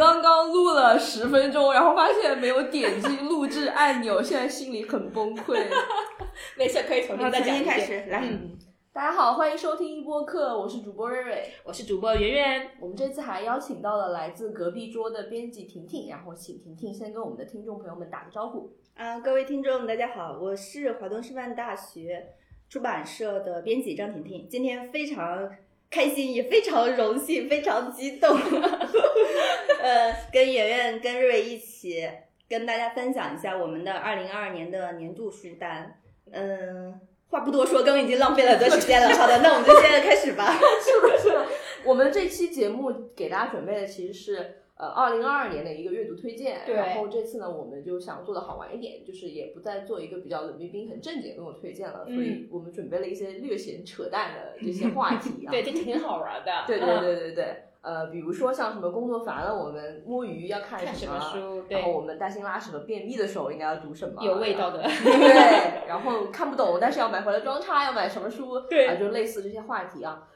[0.00, 5.62] 刚刚录了十分钟，然后发现没有点击录制按钮，现在心里很崩溃。
[6.56, 7.62] 没事，可以重新再讲一。
[7.62, 8.20] 开始来。
[8.20, 8.56] 嗯，
[8.94, 11.52] 大家好，欢迎收听一播客，我是主播瑞瑞。
[11.64, 12.70] 我是主播圆圆。
[12.80, 18.72] 我们这次还邀请到了来自隔壁桌的编辑婷婷，然后请婷婷先跟我们的听众朋友们打个招呼。
[18.94, 22.26] 啊、各位听众，大家好，我是华东师范大学
[22.70, 25.50] 出版社的编辑张婷婷，今天非常
[25.90, 28.30] 开心，也非常荣幸，非常激动，
[29.82, 32.08] 呃，跟圆圆、跟瑞瑞一起
[32.48, 36.00] 跟大家分享一下我们的二零二二年的年度书单。
[36.32, 36.94] 嗯、
[37.28, 39.08] 话不多说，刚刚已经浪费了很多时间了。
[39.16, 40.52] 好的，那我们就现在开始吧。
[40.80, 41.46] 是的，是的。
[41.84, 55.50] 我们这期节目给大家准备的其实是呃二零二二年的一个阅读推荐，然后这次呢，我们就想做的好玩一点，就是也不再做一个比较冷冰冰、很正经的那种推荐了，所以我们准备了一些略显扯淡的这些 话题啊。
[55.50, 56.64] 对，这挺好玩的。
[56.66, 61.38] 对对嗯对对对，呃，比如说像什么工作烦了，我们摸鱼要看看什么么书
[61.68, 64.82] 然后对我们担心拉屎和便秘的时候应该要读什么，有味道的。
[65.04, 68.60] 对，然后看不懂，但是要买回来装叉，要买什么书？
[68.60, 70.26] 对啊，就类似这些话题啊。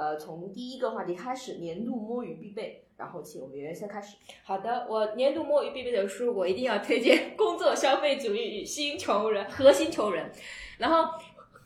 [0.00, 4.16] 呃，从第一个话题开始，年度摸鱼必备，然后请我们圆圆先开始。
[4.42, 10.32] 好的，我年度摸鱼必备的书，我一定要推荐《工作消费主义与新穷人》核心穷人。
[10.78, 11.10] 然后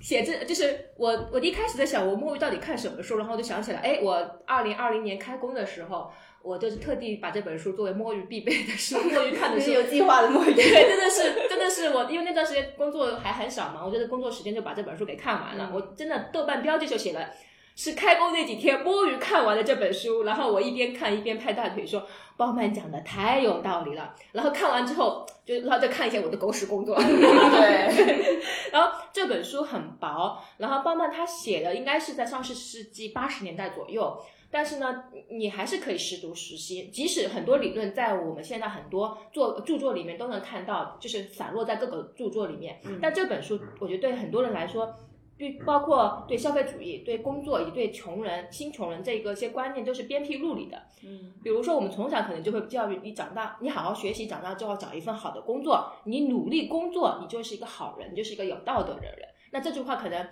[0.01, 6.11] 写这就是我我一开始在想我摸鱼到底看什么书，然后我就想起来，哎，我二零二零年开工的时候，
[6.43, 9.67] 我就是特地把这本书作为摸鱼必备的书，摸鱼看的 书。
[9.67, 10.53] 是有计划的摸鱼。
[10.53, 15.71] 对，真的是，真的是我，因为那段时间工作还很少嘛，我觉得工作时间就把这本书给看完了。
[15.73, 17.31] 我真的豆瓣标记就写了，
[17.77, 24.15] 是开工那几天摸鱼看完了这本书，然后我一边看一边拍大腿说，鲍曼讲的太有道理了。
[24.33, 26.97] 然后看完之后，就然后再看一下我的狗屎工作。
[27.03, 34.17] 对，然后这本书很薄，然后鲍曼他写的应该是在上世世纪八十年代左右。
[34.53, 42.81] 但是呢，你还是可以实读识新，即使很多理论在我们现在很多作著作里面都能看到，就是散落在各个著作里面。
[43.03, 44.95] 但这本书，我觉得对很多人来说，
[45.37, 50.81] 对包括对消费主义、对工作以及对穷人、新穷人这个一些观念，都是鞭辟入里的。
[51.03, 59.29] 嗯，比如说，我们从小可能就会教育你，长大你好好学习，长大之后找一份好的工作，你努力工作，你就是一个好人，你就是一个有道德的人。
[59.51, 60.29] 那这句话可能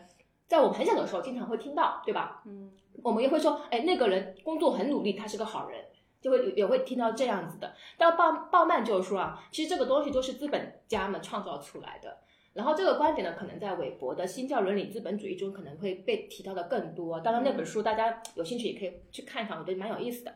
[0.47, 2.43] 在我们很小的时候经常会听到，对吧？
[2.47, 2.71] 嗯，
[3.03, 5.85] 我们也会说，哎，那个人工作很努力，他是个好人，
[6.21, 7.75] 就会也会听到这样子的。
[7.99, 12.19] 但鲍鲍曼就是说啊，其实这个东西都是资本家们创造出来的。
[12.55, 17.19] 然后这个观点呢，可能在韦伯的《新教伦理资本主义》中可能会被提到的更多。
[17.21, 20.35] 当然，那本书大家有兴趣也可以去看一看，我觉得蛮有意思的。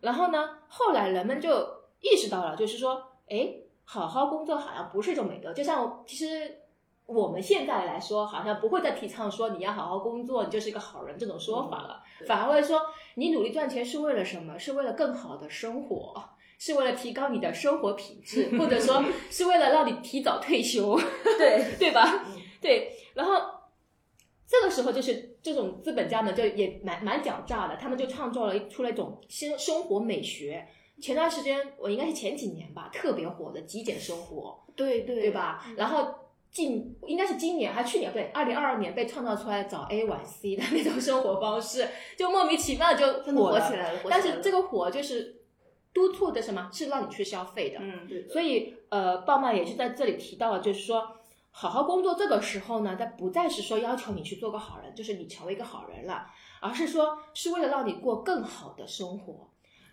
[0.00, 1.50] 然后呢，后来人们就
[2.00, 3.54] 意识到了，就是说，哎，
[3.84, 5.52] 好好工作好像不是一种美德。
[5.52, 6.60] 就像其实
[7.04, 12.80] 我们现在来说，好像不会再提倡说你要好好工作，你就是一个好人这种说法了，对反而会说
[13.16, 14.58] 你努力赚钱是为了什么？
[14.58, 16.14] 是为了更好的生活。
[16.60, 20.94] 是为了提高你的生活品质， 或者说是为了让你提早退休，
[21.38, 22.22] 对， 对吧？
[22.60, 23.40] 对，然后
[24.46, 30.68] 这个时候就是这种资本家们就也蛮蛮狡诈的，他们就创造了一出了一种生生活美学。
[31.00, 35.30] 前段时间我应该是前几年吧，特别火的极简生活，对对对？
[35.30, 35.64] 吧？
[35.78, 36.14] 然后
[36.50, 41.88] 近应该是今年还去年对，二零二二年被创造出来早 A 晚 C 的那种生活方式，
[42.18, 45.39] 就莫名其妙地就火起来了但是这个火就是
[45.92, 46.68] 督促的什么？
[46.72, 47.78] 是让你去消费的。
[47.80, 51.16] 嗯，对所以呃，鲍曼也是在这里提到了，就是说，
[51.50, 56.26] 好好工作这个时候呢，它不再是说要求你去做个好人，就是你成为一个好人了，
[56.60, 59.48] 而是说是为了让你过更好的生活。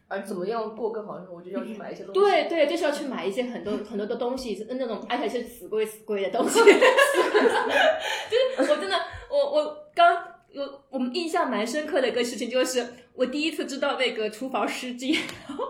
[0.10, 2.20] 而怎么样过更好的生活，就要去买一些东西。
[2.22, 6.60] 对对，就是要去买一些很多很多的东西，那种而且是死贵死贵的东西。
[6.64, 8.98] 就是我真的，
[9.30, 10.27] 我我刚
[10.62, 15.18] 有我们印象蛮深刻的一个事情，就是我第一次知道那个厨房湿巾。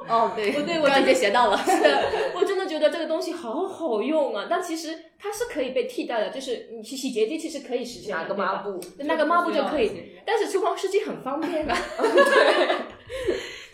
[0.08, 1.58] 哦，对，我对我突然真的间学到了。
[1.58, 2.04] 是的，
[2.36, 4.48] 我真的觉得这个东西好好用啊！
[4.50, 11.78] 但其实它是可以被替代的，就是你洗洗洁精其实可以实现的，拿个抹布，拿个抹布就可以但是厨房湿巾很方便啊。
[11.98, 12.68] 对，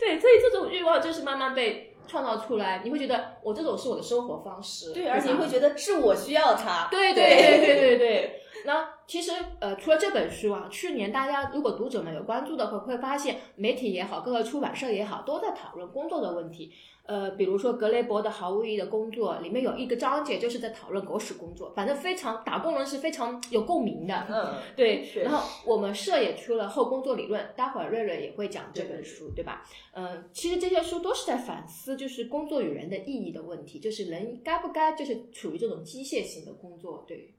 [0.00, 6.88] 对，所以这种欲望就是慢慢被创造出来，你会觉得我这种是我的生活方式，对，而且你会觉得是我需要它。
[6.90, 8.40] 对对对对对对。
[8.64, 9.30] 那其实
[9.60, 16.72] 呃，除了这本书啊，去年大家如果读者们有关注的话，会发现媒体也好，各个出版社也好，都在讨论工作的问题。
[17.06, 24.26] 呃，比如说格雷伯的《毫无意义的工作》里面有一个章节就是在讨论狗屎工作，反正非常打工人是非常有共鸣的。
[24.30, 29.62] 嗯，对然后我们社也出了后工作理论，待会儿瑞瑞也会讲这本书，对吧？
[29.92, 37.34] 嗯、其实这些书都是在反思，就是工作与人的意义的问题，就是人该不该就是处于这种机械性的工作，对。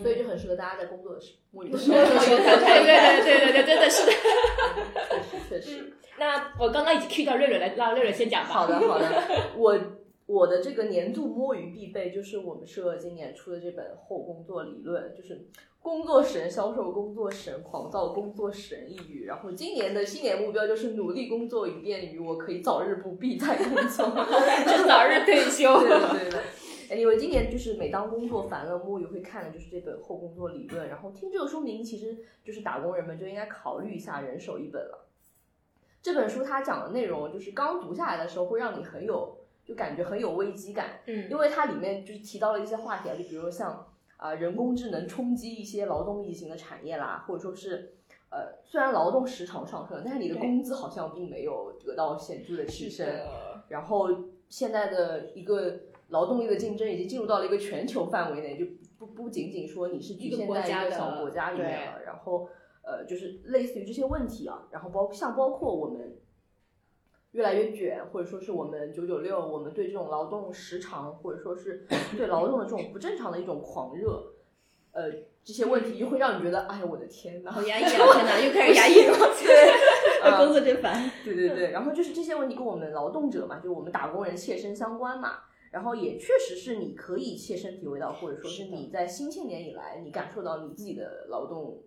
[0.00, 2.06] 所以就很适合大家在工作的时摸鱼的时 对候。
[2.06, 4.12] 对对对对对，真的是的。
[5.20, 5.92] 确实确实。
[6.18, 8.48] 那我刚刚已经 Q 到瑞瑞了，让瑞瑞先讲吧。
[8.50, 9.06] 好的好的，
[9.56, 9.78] 我
[10.26, 15.46] 我的这个年度摸鱼必备就是我们社今年出的这本后工作理论，就是
[15.80, 19.24] 工作使人销售，工作使人狂躁，工作使人抑郁。
[19.26, 24.06] 然后今年的新年目标就是努力工作，以便于我可以早日不必再工作，
[24.66, 25.80] 就早日退休。
[25.80, 26.38] 对的对的。
[26.92, 30.86] Anyway，今年就是每当工作烦了，摸鱼会看的就是这本后工作理论。
[30.88, 35.08] 然后听这个书名，其实就是打工人们就应该考虑一下人手一本了。
[36.02, 43.86] 这本书它讲的内容，就是刚读下来的时候会让你很有，就感觉很有危机感，嗯因为它里面就是提到了一些话题啊，就比如像
[44.18, 47.94] 啊、人工智能冲击一些劳动密集型的产业啦，或者说是
[48.30, 53.08] 呃虽然劳动时长上升，但是你的工资好像并没有得到显著的提升。
[53.68, 54.08] 然后
[54.48, 55.80] 现在的一个
[56.12, 58.64] 劳动力的竞争已经进入到了一个全球范围内，就
[58.98, 62.48] 不不仅仅说你是局限在一个小国家里面了，然后
[62.84, 66.18] 呃，就是类似于这些问题啊，然后包像包括我们
[67.32, 71.86] 越来越卷，或者说是我们九九六，我们对这种劳动时长或者说是
[72.16, 74.34] 对劳动的这种不正常的一种狂热，
[74.92, 75.10] 呃，
[75.42, 77.88] 这些问题就会让你觉得，哎呀，我的天呐，好压抑啊！
[77.88, 79.16] 天哪，又开始压抑了。
[80.22, 81.10] 对 工作真烦。
[81.24, 85.38] 对对对，然后就是这些问题跟我们劳动者嘛，就是我们打工人切身相关嘛。
[85.72, 91.82] 然后也确实是你可以切身体会到，或者说是你在新青年以来，你感受到你自己的劳动，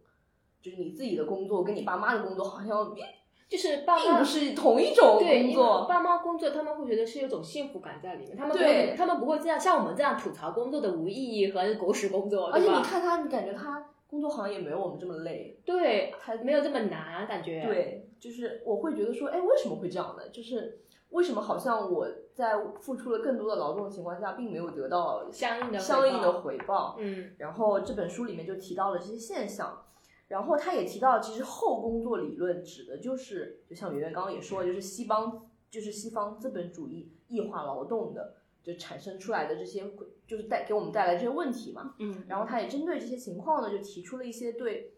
[0.62, 3.06] 就是你自己的工作跟你爸妈的工作好像并
[3.48, 5.86] 就是爸妈并不是同一种工作。
[5.88, 15.60] 爸妈工作，他们会觉得是有种幸福感在里面，他们对会，他们不会这样像我们这样吐槽工作的无意义和狗屎工作，而且你看他，你感觉他工作好像也没有我们这么累。
[15.64, 17.64] 对，还没有这么难，感觉。
[17.64, 20.28] 对，就是我会觉得说，哎，为什么会这样呢？
[20.30, 20.80] 就是
[21.16, 26.98] 为什么好像我在付出了更多的劳动的情况下，并没有得到相应的相应的回报？
[27.00, 29.86] 嗯然后这本书里面就提到了这些现象，
[30.28, 39.90] 然后他也提到，其实后工作理论指的就是，就像圆圆刚刚也说，就是西方就是西方资本主义异化劳动的，就产生出来的这些，
[40.28, 41.96] 就是带给我们带来这些问题嘛。
[42.00, 44.94] 嗯，然后他也针对这些情况呢，就提出了一些对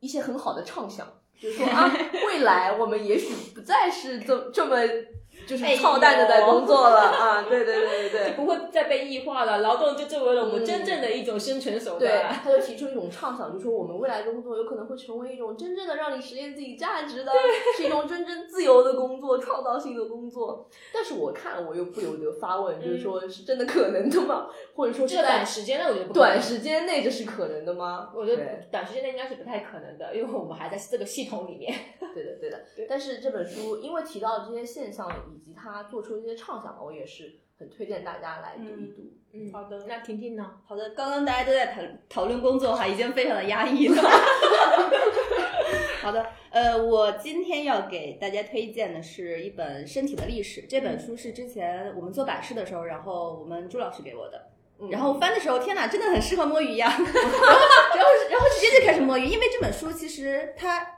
[0.00, 1.06] 一些很好的畅想，
[1.38, 1.92] 就是说啊，
[2.28, 4.76] 未来我们也许不再是这这么
[5.46, 8.30] 就是操蛋的在工作了啊，对对对对对。
[8.30, 12.32] 就不会再被异化了，劳动就作为了我们嗯真正的一种生存手段对，段。
[12.42, 17.32] 他就提出一种畅想，就说我们未来的工作有可能会成为一种真正的让你实现自己价值的，
[17.76, 20.68] 是一种真正自由的工作、创造性的工作。
[20.92, 24.46] 但是我看了，我又不由得发问，就是说是真的可能的吗？
[24.74, 28.10] 或者说是这个短时间内，我觉得不短时间内这是可能的吗？
[28.14, 31.72] 我觉得短时间内应该是不太可能的，因为我们还在这个系统里面。
[32.14, 32.86] 对的，对的 对。
[32.88, 39.02] 但是这本书因为提到这些现象以及他做出的这些畅想，我也是很推荐大家来读一读。
[39.36, 40.48] 嗯好的那婷婷呢？
[40.64, 44.00] 好的，刚刚大家都在讨讨论工作哈，已经非常的压抑了。
[46.00, 50.60] 好的，呃，我今天要给大家推荐的是一本《身体的历史》。
[50.68, 54.50] 这本书是之前我们做版式的时候，然后我们朱老师给我的。
[54.78, 56.88] 嗯然后翻的时候，天哪，真的很适合摸鱼呀！
[56.88, 60.93] 然后，然后，然后直接就开始摸鱼，因为这本书其实它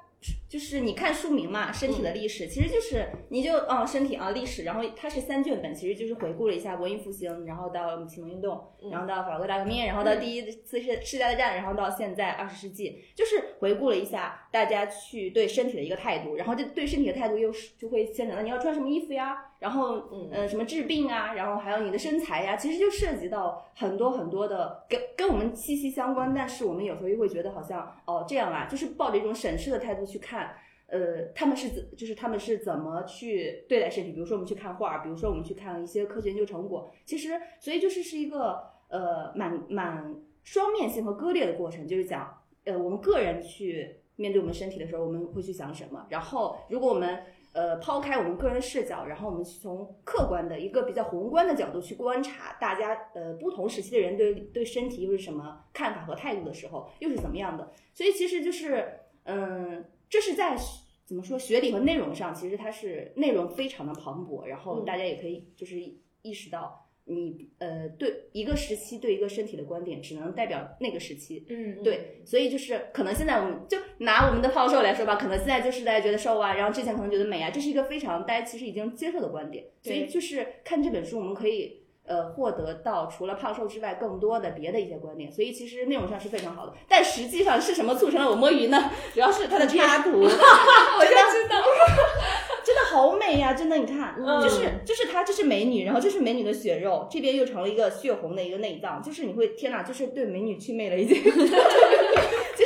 [0.49, 8.61] 就是你看书名嘛，《身体的历史》，其实就是你就哦、身体啊历史，然后它是三卷本，其实就是回顾了一下文艺复兴，然后到启蒙运动，
[8.91, 30.55] 然后到法国大革命，然后到第一次世世界大战，然后到现在二十世纪，就是回顾了一下大家去对身体的一个态度，然后这对身体的态度又是就会牵扯到你要穿什么衣服呀，然后嗯呃什么治病啊，然后还有你的身材呀，其实就涉及到很多很多的跟跟我们息息相关，但是我们有时候又会觉得好像哦这样啊，就是抱着一种审视的态度去看。
[30.89, 34.13] 呃，他们是怎，就是他们是怎么去对待身体？
[34.13, 42.33] 比如说我们去看画，比如说我们去看一些科学研究成果，其实所以就是是一个呃蛮蛮双面性和割裂的过程，就是讲
[42.67, 46.07] 呃我们个人去面对我们身体的时候，我们会去想什么？
[46.09, 47.21] 然后如果我们
[47.57, 57.73] 呃抛开我们个人视角，然后我们去从客观的一个比较宏观的角度去观察大家呃不同时期的人对对身体又是什么看法和态度的时候，又是怎么样的？
[57.93, 59.85] 所以其实就是嗯。
[60.09, 60.57] 这是在
[61.05, 65.81] 怎么说学理和内容上，其实它是内容非常的磅礴，然后嗯大家也可以就是
[66.23, 71.45] 意识到你呃对一个时期对一个身体的观点，只能代表那个时期。
[71.49, 79.65] 嗯，对，所以就是可能现在我们就拿我们的胖瘦来说吧，可能现在就是大家觉得瘦啊，然后之前可能觉得美啊，这是一个非常大家其实已经接受的观点。
[79.83, 86.75] 所以就是看这本书，我们可以呃获得到除了胖瘦之外更多的别的一些观点，所以其实内容上是非常好的。
[86.89, 88.91] 但实际上是什么促成了我摸鱼呢？
[89.15, 91.63] 主要是它的插图， 我就知道，
[92.67, 94.43] 真的好美呀、真的，你看，嗯。
[94.43, 101.31] 就是就是她，这是美女，然后这是美女的血肉，这边又成了一个血红的一个内脏，就是你会天哪，就是对美女祛魅了已经，就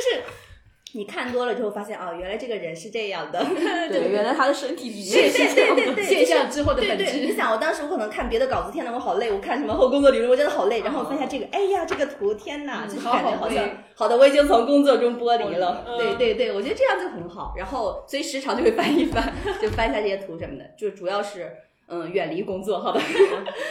[0.93, 3.39] 你看多了之后发现哦，原来这个人是这样的，
[3.89, 5.83] 对，原来他的身体里对面是这样的。
[5.83, 7.31] 对对对， 现象之后的对对，本质你。
[7.33, 10.81] 想，我当时我可能看别的稿子，天呐，我好累，我看什么后工作理论，我真的好累。
[10.81, 13.63] 然后我翻一下这个，哎呀，这个图，天呐，就是感觉好像
[13.95, 15.85] 好好的，我已经从工作中剥离了。
[15.87, 17.53] 嗯对对对，我觉得这样就很好。
[17.57, 21.49] 然后所以时常就会翻一翻， 就翻一下这些图什么的，就主要是
[21.91, 23.01] 嗯远离工作，好吧。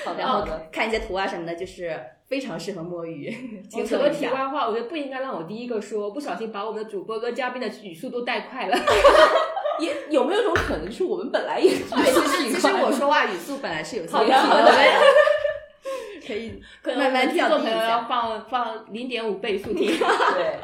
[0.04, 1.98] 好的 然后看一些图啊什么的，就是
[2.28, 3.30] 非常适合摸鱼，
[3.68, 4.10] 轻扯个。
[4.10, 8.76] 题外话，我觉得不应该让我第一个说，不小心把我们的主播跟嘉宾的语速都带快了。
[9.80, 14.70] 也有没有一种可能是我们本来也对，其实其实我说话语速本来是有些问题好的
[16.26, 19.86] 可以慢慢跳做朋友要放放零点五倍速听。
[19.88, 20.60] 对。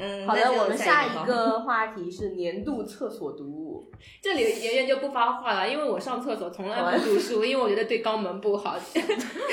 [0.00, 3.90] 嗯，好的，我们下一个话题是年度厕所读物。
[4.22, 8.76] 这里圆圆就不发话了，因为我上厕所从来不读书， 因为我觉得对肛门不好。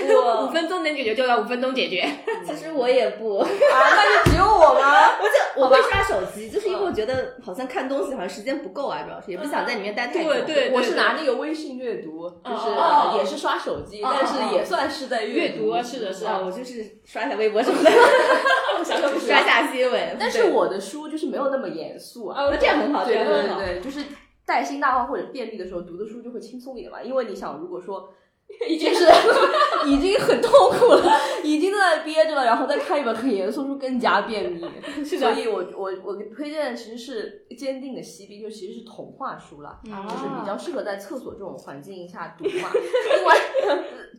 [0.08, 2.08] 我五分钟能解决就要五分钟解决。
[2.46, 5.18] 其实我也不，啊，那就只有我吗？
[5.20, 10.30] 我就我会刷手机，就是因为我觉得好像看东西好像时间不够啊，主要是也不想在里面待太久。
[10.30, 15.72] 对对我是拿那个微信阅读，就是也是刷手机，哦但是也算是在阅读。
[15.72, 16.46] 读是的，是啊，的。
[16.46, 17.90] 我就是刷一下微博什么的
[18.86, 20.18] 刷一下新闻。
[20.20, 22.48] 但是我的书就是没有那么严肃啊。
[22.50, 23.60] 那这样很好，对这样很好。
[23.60, 24.06] 对对对，就是
[24.46, 28.10] 带薪大话或者便利的时候读的书就会轻松一点嘛，因为你想，如果说
[28.70, 29.06] 已经是
[29.88, 34.64] 已经很痛苦了，已经在憋着了，然后再看一本很严肃的书，更加便秘。
[35.04, 42.70] 是所以我我我推荐的其实是《坚定的锡兵》，就其实是童话书啦，嗯就是比较适合在厕所这种环境下读嘛。
[43.18, 43.36] 另外，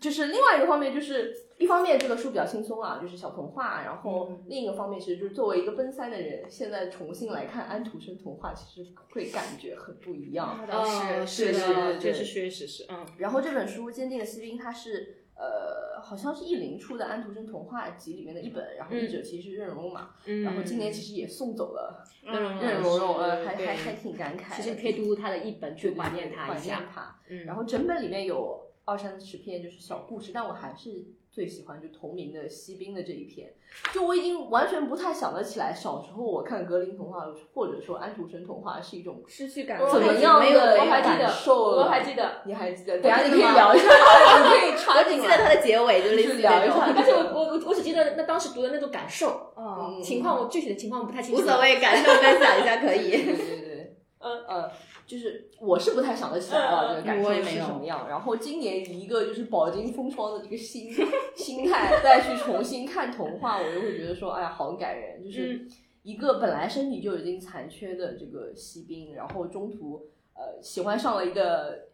[0.00, 1.32] 就是另外一个方面就是。
[1.58, 3.82] 一方面，这个书比较轻松啊，就是小童话。
[3.82, 10.66] 然后嗯另一个方面，其实就是作为一个奔三的人，现在重新来看安徒生童话，其实会感觉很不一样。
[10.70, 20.10] 哦，是是的，是是确实确实是，嗯，然后这本书《坚定的锡兵》，它是呃，好像是译林出的安徒生童话集里面的一本，然后译者其实是任荣嘛。
[20.26, 24.56] 嗯然后今年其实也送走了嗯任荣荣，呃，还还还挺感慨。
[24.56, 26.82] 其实可以读读他的一本去怀念他怀念一下。
[26.92, 27.18] 他。
[27.28, 31.04] 嗯，然后整本里面有二三十篇就是小故事，但我还是
[31.36, 33.52] 最喜欢就同名的锡兵的这一篇。
[33.92, 41.82] 就我已经完全不太想得起来，小时候我看格林童话或者说安徒生童话是一种失去感我怎么样的没有我还记得感受了？
[41.84, 42.98] 我还记得，你还记得？
[43.02, 43.84] 等下你记得吗可以聊一下，
[44.40, 45.16] 你可以我插进来。
[45.16, 46.94] 只记得它的结尾，就类似于 聊一下那种。
[46.96, 51.42] 但是我我我我只记得那当时读的那种感受，哦，嗯情况我具体的情况不太清楚。
[51.42, 51.60] 无所。
[51.60, 53.10] 谓，感受分享一下可以。
[53.10, 54.70] 对对对，嗯呃，
[55.06, 58.08] 就是我是不太想得起来了，这个感受是什么样。
[58.08, 60.92] 然后今年以一个就是饱经风霜的这个心
[61.36, 65.22] 心态再去重新看童话，我就会觉得说，哎呀，好感人。
[65.24, 65.70] 就是嗯
[66.02, 71.86] 一个本来身体就已经残缺的这个锡兵，然后中途呃喜欢上了一个。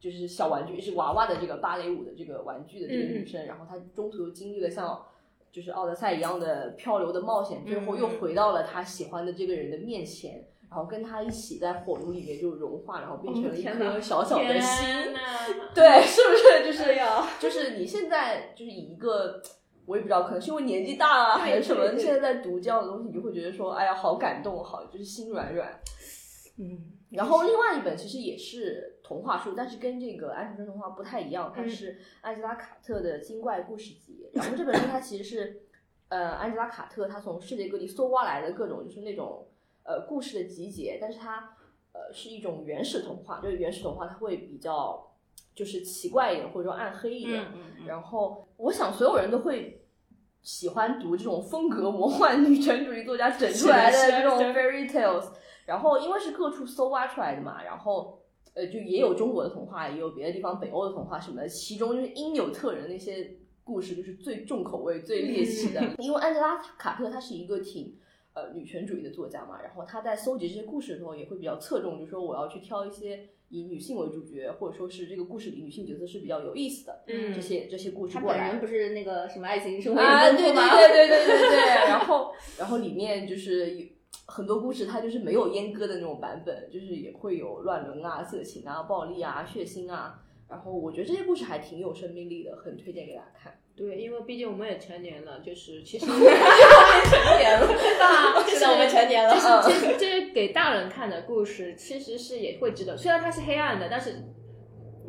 [0.00, 5.04] 就是小玩具，是娃娃的这个芭蕾舞的这个玩具的这个女生，然后她中途又经历了像
[5.50, 15.12] 就是奥德赛一样的漂流的冒险，最后又回到了她喜欢的这个人的面前，然后跟他一起在火炉里面就融化，然后变成了一颗小小的心。
[15.12, 15.20] 呐，
[15.74, 16.64] 对，是不是？
[16.64, 16.94] 就是
[17.40, 19.42] 就是你现在就是以一个。
[19.86, 25.80] 我也不知道，可能是因为年纪大了还是什么，现在在读这样的东西，你就会觉得说，哎呀，好感动，好，就是心软软。
[26.58, 34.28] 嗯，然后另外一本其实也是童话书，但是跟这个安徒生童话不太一样，它嗯是安吉拉卡特的《精怪故事集》。
[34.36, 35.62] 然后这本书它其实是，
[36.10, 39.47] 呃，安吉拉卡特他从世界各地搜刮来的各种就是那种
[39.88, 41.56] 呃故事的集结，但是它
[41.92, 45.14] 呃是一种原始童话，就是原始童话它会比较
[45.54, 47.42] 就是奇怪一点或者说暗黑一点。
[47.54, 49.86] 嗯嗯然后我想所有人都会
[50.42, 55.30] 喜欢读这种风格魔幻女权主义作家整出来的这种 fairy tales。
[55.64, 58.20] 然后因为是各处搜挖出来的嘛，然后
[58.52, 65.82] 呃就也有中国的童话，也有别的地方北欧的童话什么的，其中就是因纽特人那些故事就是最重口味、最猎奇的。
[65.98, 67.96] 因为安吉拉卡特她是一个挺。
[68.38, 78.38] 呃，女权主义的作家嘛，然后他在搜集这些故事的时候，也会比较侧重，就是说我要去挑一些以女性为主角，或者说是这个故事里女性角色是比较有意思的，嗯这些这些故事他过来。
[78.38, 80.52] 本人不是那个什么爱情生活啊，对对？
[80.52, 83.86] 对对对对对，然后然后里面就是有
[84.26, 90.22] 很多故事，它就是没有阉割的那种版本，就是也会有乱伦啊、色情啊、暴力啊、血腥啊。
[90.48, 93.52] 然后我觉得这些故事还挺有生命力的，很推荐给大家看。
[93.78, 98.44] 对，因为毕竟我们也成年了，就是其实 成年了，对吧？
[98.44, 99.32] 是的，我们成年了。
[99.32, 102.96] 就是其实这是给大人看的故事，其实是也会值得。
[102.96, 104.16] 虽然它是黑暗的，但是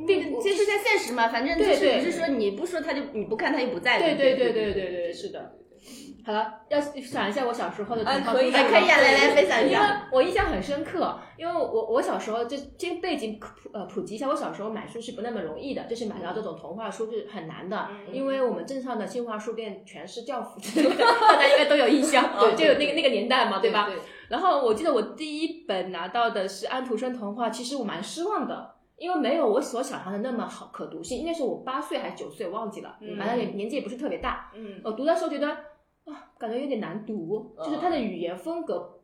[0.05, 3.97] 并就是，在现实嘛，反正就对对是不是说你不说他就你不看他就不在。
[3.97, 5.55] 对对对对对对对，是的。
[6.29, 10.07] 好了，要想一下我小时候的哎童话可以啊故事吗可以啊，来来分享一下因为下。
[10.11, 23.87] 我印象很深刻，因为我我小时候就这背景普呃普及一下，我小时候买书是不那么容易的，就是买到这种童话书是很难的，嗯因为我们镇上的新华书店全是教辅之类的， 大家应该都有印象，对就有那个那个年代嘛，对吧？
[23.87, 28.75] 对然后我记得我第一本拿到的是安徒生童话，其实我蛮失望的。
[28.99, 34.51] 因为没有我所想象的那么好可读性，那时候我八岁还是九岁忘记了，嗯反正也年纪也不是特别大。
[34.53, 35.57] 嗯我读的时候觉得啊，
[36.39, 38.95] 感觉有点难读，就是它的语言风格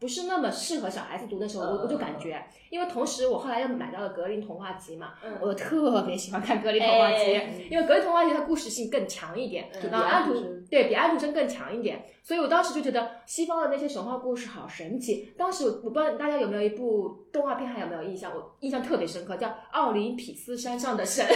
[0.00, 15.32] 不是那么适合小孩子读的时候，我我就感觉，因为同时我后来又买到了格林童话集嘛，嗯我特别喜欢看格林童话集，哎因为格林童话集它故事性更强一点，就比然后安徒生对比安徒生更强一点，所以我当时就觉得西方的那些神话故事好神奇。
[15.36, 21.24] 当时我我不知道大家有没有一部动画片还有没有印象，我印象特别深刻，叫《奥林匹斯山上的神》。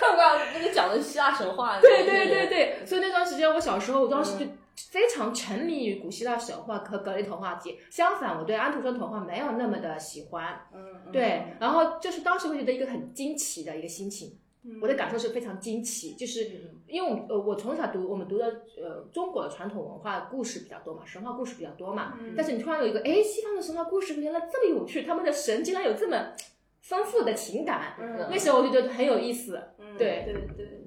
[0.00, 1.80] 看不看那个讲的希腊神话？
[1.80, 4.58] 对对对对，所以那段时间我小时候，我当时就嗯
[4.90, 7.78] 非常沉迷于古希腊神话和格林童话集。
[7.90, 10.60] 相反，我对安徒生童话没有那么的喜欢。
[10.72, 18.46] 嗯，对，然后就是当时会觉得一个很惊奇的一个心情，嗯我的感受是非常惊奇，就是因为我呃我从小读我们读的
[18.76, 26.32] 呃中国的传统文化故事比较多嘛，神话故事比较多嘛，嗯但是你突然有一个哎西方的神话故事原来这么有趣，他们的神竟然有这么
[26.80, 29.60] 丰富的情感，嗯那时候我就觉得很有意思。
[29.78, 30.80] 嗯对对对，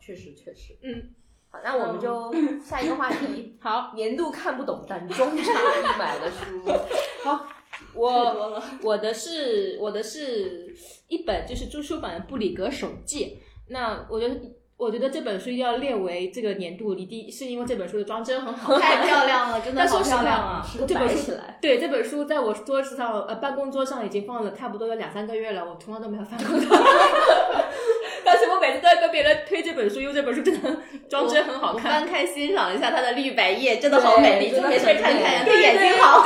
[0.00, 0.76] 确实确实。
[0.82, 1.10] 嗯，
[1.50, 6.62] 好，那我们就下一个话题， 好，年度看不懂但中差必买的书。
[7.24, 7.46] 好，
[7.94, 8.62] 我。
[8.82, 10.74] 我的是我的是
[11.08, 13.24] 一本就是朱书版的《布里格手记》，
[13.68, 14.40] 那我觉得。
[14.78, 20.62] 我觉得这本书要列为这个年度里第一，是因为这本书的装帧很好， 太漂亮了，真的好漂亮啊！
[20.86, 27.64] 这本书对这本书在我桌子上呃办公桌上已经放了差不多有两三个月了，我从来都没有翻过它。
[28.26, 30.76] 但是我每次都在跟别人推这本书，因为这本书真的
[31.08, 31.92] 装帧很好我看。
[31.92, 36.24] 翻开欣赏一下它的绿白叶，真的好美丽，对就没事儿看看呀，对眼睛好，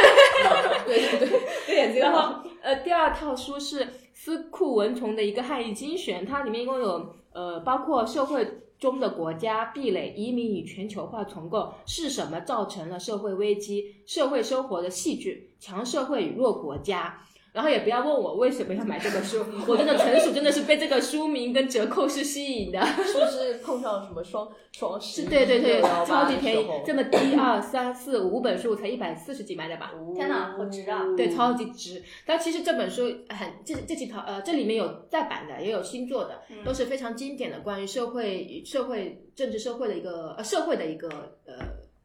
[0.87, 2.43] 对对对， 对眼睛好。
[2.63, 8.47] 呃，第二套书是斯库文崇的一个汉译精选，它里面一共有呃包括社会
[8.79, 17.27] 中的国家壁垒、移民与全球化重构是什么造成了社会危机、社会生活的戏剧、强社会与弱国家。
[17.53, 22.81] 然后也不要问我为什么要买这本书， 我真的纯属真的是被这个书名跟折扣是吸引的。
[23.05, 25.25] 是不是碰上什么双双十一？
[25.25, 29.93] 是对对对，超级便宜这么一二三四五本书才一百四十几买的吧？
[30.15, 32.03] 天哪好值啊对，超级值。
[32.25, 41.09] 但其实这本书很这这几套呃，这里面有再版的，也有新做的，都是非常经典的关于社会社会政治社会的一个呃社会的一个
[41.47, 41.55] 呃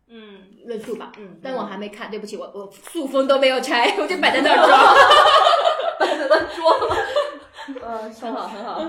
[0.07, 1.11] 嗯论述吧。
[1.17, 5.99] 嗯，但我还没看，对不起，我我塑封都没有拆，我就摆在那儿装。
[5.99, 6.79] 摆在那儿装。
[7.81, 8.81] 呃，很好很好。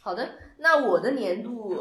[0.00, 1.76] 好的，那我的年度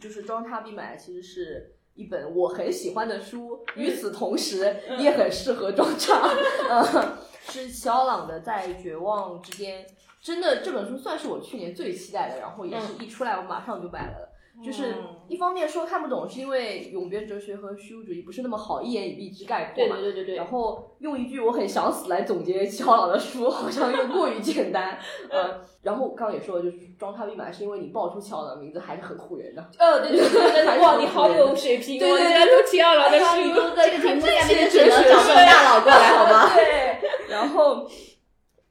[0.00, 6.28] 就是装叉必买，其实是一本我很喜欢的书，与此同时也很适合装叉。
[6.70, 9.84] 嗯，是肖朗的《在绝望之间》，
[10.20, 14.25] 真的这本书算是我去年最期待的，然后也是一出来我马上就买了。
[14.64, 19.96] 就是嗯一方面说看不懂，是因为永别哲学和虚无主义不是那么好一言以蔽之概括嘛。
[20.00, 24.98] 对对对然后用一句我很想死来总结肖朗的书， 好像又过于简单。
[25.30, 29.62] 呃，然后刚刚也说了，就是装叉密码，是因为你报出肖朗的名字还是很唬人的。
[29.78, 33.34] 呃，对对对对对， 哇，你好有水平哦，对对对竟然都提到了的书。
[33.76, 36.50] 这个题目下面就只能找这种大佬过来，好吗？
[36.54, 37.86] 对，然后。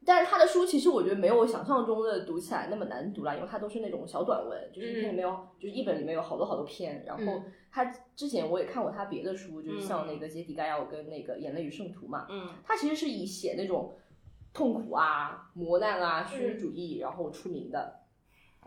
[0.06, 7.04] 但是他的书其实我觉得没有我想象中的读起来那么难读啦，因为它都是那种小短文，就是一篇里面有，就是一本里面有好多好多篇。
[7.06, 7.84] 然后嗯他
[8.16, 13.94] 之前我也看过他别的书，就是像嗯那个《杰底盖亚》跟那个《眼泪与圣徒》嘛，嗯他其实是以写那种
[14.54, 18.05] 痛苦啊、磨难啊、虚无主义然后出名的。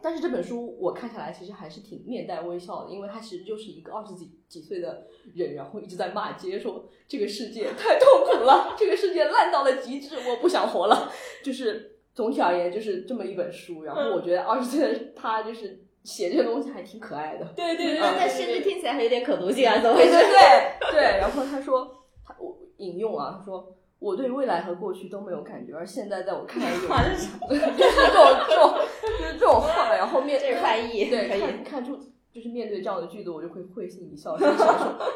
[0.00, 11.12] 但是这本书我看下来，其实还是挺面带微笑的，因为他其实就是一个二十几几岁的人，然后一直在骂街，说这个世界太痛苦了，这个世界烂到了极致，我不想活了。
[11.42, 13.82] 就是总体而言，就是这么一本书。
[13.82, 17.44] 然后我觉得二十岁的他就是写这些东西还挺可爱的。
[17.56, 20.18] 对对对，甚至听起来还有点可读性啊，怎么对回事？
[20.18, 26.78] 对对对，然后他说，他我引用啊，他说我对未来和过去都没有感觉，而现在在我看来有，
[27.50, 31.40] 就是这种这种就是这种话，然后面这是翻译，对可以。
[31.40, 31.98] 看看出。
[32.30, 34.46] 就是面对这样的句子，我就会会心一笑，说：“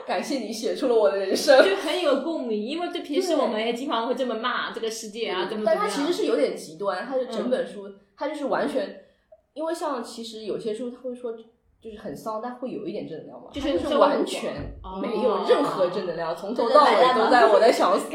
[0.08, 1.62] 感谢你写出了我的人生。
[1.62, 5.76] 就很有共鸣，因为这平时我们也经常会这么骂这个世界啊，但样。
[5.76, 9.04] 它其实是有点极端，它就整本书，它就是完全，
[9.52, 11.36] 因为像其实有些书他会说
[11.82, 18.08] 就是很丧，但会有一点正能量吧，就是完全哦没有任何正能量，从头到尾都在我在想死，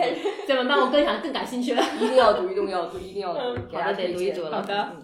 [0.47, 0.79] 怎么办？
[0.81, 1.83] 我更想更感兴趣了。
[1.99, 4.61] 一定要读，一定要读，一定要读，给大家好的，得推荐读一读了。
[4.61, 5.01] 好的嗯，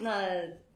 [0.00, 0.22] 那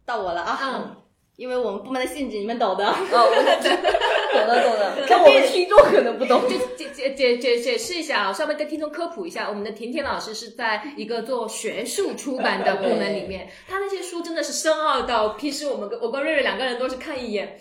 [0.04, 0.58] 到我了啊。
[0.62, 0.96] 嗯
[1.36, 2.86] 因为我们部门的性质你们懂的。
[2.86, 6.42] 哦，我懂的 懂的，但我们听众可能不懂。
[6.48, 17.58] 就解解解解解释一下啊，稍微跟听众科普一下，我们的甜甜老师是在一个做学术出版的部门里面， 他那些书真的是深奥到平时我们跟我跟瑞瑞两个人都是看一眼，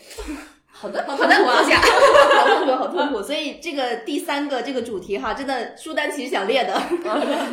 [0.85, 1.81] 好的，好好的坐下。
[1.81, 3.19] 好痛苦，好痛苦。
[3.23, 6.79] 所以这个第三个这个主题哈，真的书单其实想列的，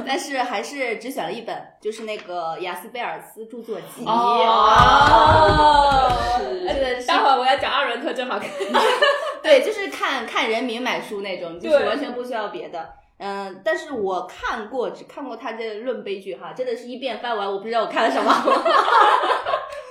[0.06, 4.04] 但是还是只选了一本，就是那个雅斯贝尔斯著作集。
[4.04, 4.42] 哦
[7.06, 8.48] 待会儿我要讲二轮特，正好看。
[9.42, 12.86] 对，就是看看人名买书那种，就是完全不需要别的。
[13.18, 18.30] 嗯，但是我看过，只看过他这论悲剧哈，真的是一遍翻完，我不知道我看了什么，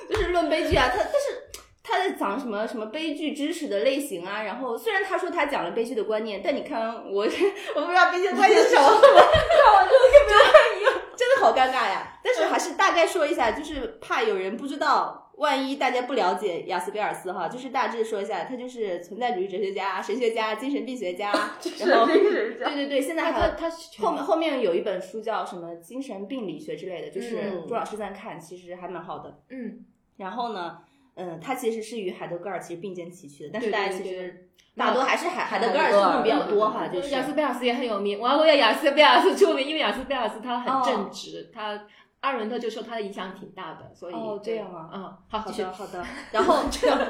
[0.10, 1.41] 就是论悲剧啊，他但是
[1.84, 7.24] 他在讲什么什么悲剧知识的类型啊，然后虽然他说他讲了悲剧的观念，但你看我
[7.76, 12.20] 我不知道悲剧的观念是什么，看完之后跟没有看一样，真的好尴尬呀。
[12.24, 15.20] 但是还是大概说一下，就是怕有人不知道。
[15.38, 21.32] 万一大家不了解雅斯贝尔斯哈，就是大致说一下，他就是存在主义哲学家、神学家、精神病学家，
[21.84, 29.40] 然后对对对，现在他还他他后面后面有一本书叫什么精神病理学之类的，就是嗯朱老师在看，其实还蛮好的。
[29.50, 29.84] 嗯，
[30.18, 30.78] 然后呢，
[31.22, 41.80] 嗯，他其实是与海德格尔其实并肩齐驱的，但是大家其实大多还是海海德格尔的比较多哈，就是雅斯贝尔斯也很有名，我要为雅斯贝尔斯出名，因为雅斯贝尔斯他很正直，他
[42.22, 46.06] 阿伦特就说他的影响挺大的，所以哦这样啊嗯，好，好的，好的。
[46.32, 47.02] 然后这 就是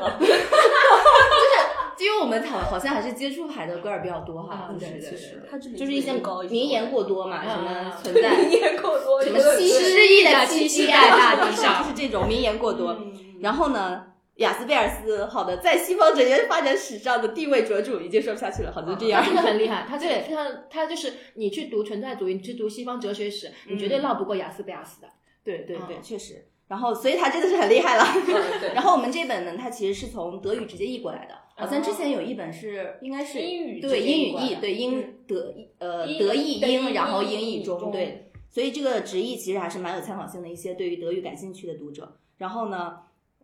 [2.05, 5.19] 因为我们好好像还是接触海德格尔比较多哈，嗯就是对对对
[5.51, 6.13] 他就是一些
[6.49, 12.93] 名言过多嘛，嗯什么嗯存在名言过多，什么这个失失忆的忆的七七七七在大地就上是这种名言过多。
[12.93, 19.27] 嗯然后呢，雅斯贝尔斯，好的，在西方哲学发展史上的地位卓著，已经说不下去了，好，就这样他。
[19.27, 25.07] 真的很厉害， 他这个非常，他就是你去读存在主义，你去读西方哲学史，你绝对绕不过雅斯贝尔斯的。
[25.43, 26.45] 对对对，嗯确实。
[26.67, 28.05] 然后，所以他真的是很厉害了。
[28.73, 38.31] 然后我们这本呢，它其实是从德语直接译过来的，好像之前有一本是应该是英语对英语译，对英德呃德译英，然后英英译中译中，对。
[38.49, 42.17] 所以这个直译其实还是蛮有参考性的，一些对于德语感兴趣的读者。
[42.37, 42.99] 然后呢，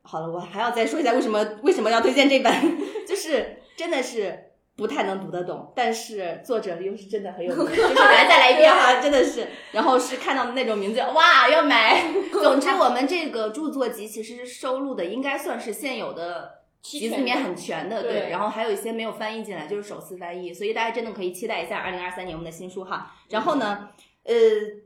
[0.08, 2.54] 好了，我还要再说一下为什么为什么要推荐这本，
[3.06, 9.48] 就是真的是不太能读得懂，但是作者又是真的很有名， 就是来再来一遍哈，真的是。
[9.74, 12.02] 然后是看到那种名字，哇，要买。
[12.32, 16.56] 总之，我们这个著作集其实收录的应该算是现有的。
[16.80, 23.13] 集子里面很全的，对然后还有一些没有翻译进来，就是首次翻译，所以大家真的可以期待一下二零二三年我们的新书哈。
[23.30, 23.89] 然后呢，
[24.24, 24.34] 呃，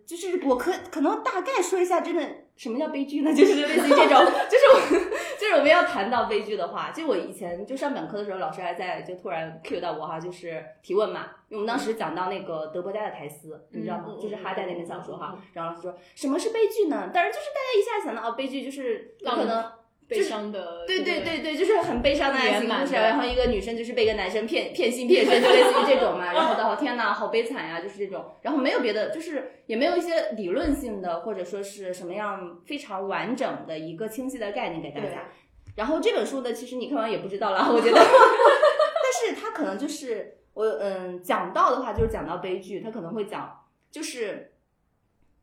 [0.07, 2.27] 就是我可可能大概说一下，真的
[2.61, 3.33] 什么叫悲剧呢？
[3.33, 14.05] 就是类似于这种，就是我就是我们要谈到悲剧的话，就我以前就上本科的时候，老师还在就突然 cue 到我哈，就是提问嘛，因为我们当时讲到那个德伯家的台斯，你知道吗？
[14.09, 17.09] 嗯就是哈代那本小说哈嗯，然后老师说什么是悲剧呢？
[17.11, 19.80] 当然就是大家一下想到啊，悲剧就是有可能。
[20.11, 26.33] 悲伤的，对对对对，就是很悲伤的爱情故事，然后一个女生就是被一个男生骗骗心骗身，就类似于这种嘛。
[26.33, 28.25] 然后到 天呐，好悲惨呀，就是这种。
[28.41, 35.29] 然后没有别的，就是也没有一些理论性的或者说是什么样非常完整的一个清晰的概念给大家。
[35.77, 37.97] 然后这本书呢，其实你看完也不知道了，我觉得。
[37.97, 44.51] 但是它可能就是我嗯讲到的话，就是讲到悲剧，它可能会讲就是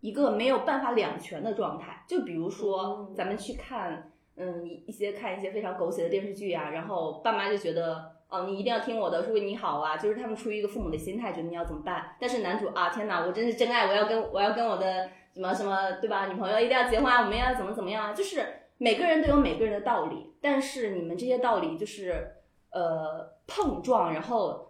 [0.00, 2.04] 一个没有办法两全的状态。
[2.06, 4.12] 就比如说咱们去看。
[4.38, 12.16] 嗯，一一些看一些非常狗血的电视剧啊，然后爸妈就觉得，哦，你一定要听我的，是为你好啊，就是他们出于一个父母的心态，觉得你要怎么办。
[12.20, 16.26] 但是男主啊，天哪，我真是真爱，我要跟我要跟我的什么什么，对吧？
[16.26, 18.12] 女朋友一定要结婚啊，我们要怎么怎么样啊？
[18.12, 18.44] 就是
[18.78, 22.36] 每个人都有每个人的道理，但是你们这些道理就是
[22.70, 24.67] 呃碰撞，然后。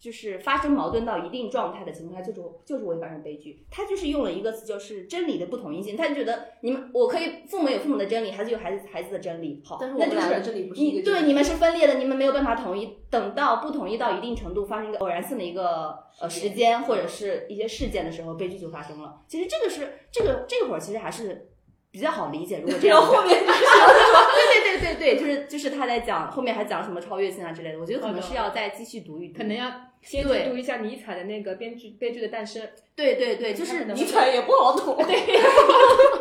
[0.00, 3.66] 就是发生矛盾到一定状态的情况下，就是就是会发生悲剧。
[3.70, 5.94] 他就是用了一个词，就是真理的不统一性。
[5.94, 9.62] 他就觉得你们我可以父母有父母的真理，孩子有孩子孩子的真理。
[9.64, 12.98] 好，但是我那就是们俩的这里不是一个你对你们是分裂的，你们没有办法统一。
[13.10, 19.20] 等到不统一到一定程度，发生一个偶然性的一个呃时间或者是一些事件的时候，悲剧就发生了。
[19.26, 21.50] 其实这个是这个这会儿其实还是
[21.90, 22.60] 比较好理解。
[22.60, 29.38] 如果这样然后后面 对对对对对，就是就是他在讲后面还讲什么超越性啊之类的，我觉得可能是要再继续读一读。
[29.38, 29.68] 可能要
[30.02, 32.66] 先读一下尼采的那个编剧悲剧的诞生。
[32.96, 34.96] 对对对，就是尼采也不好懂。
[35.06, 35.26] 对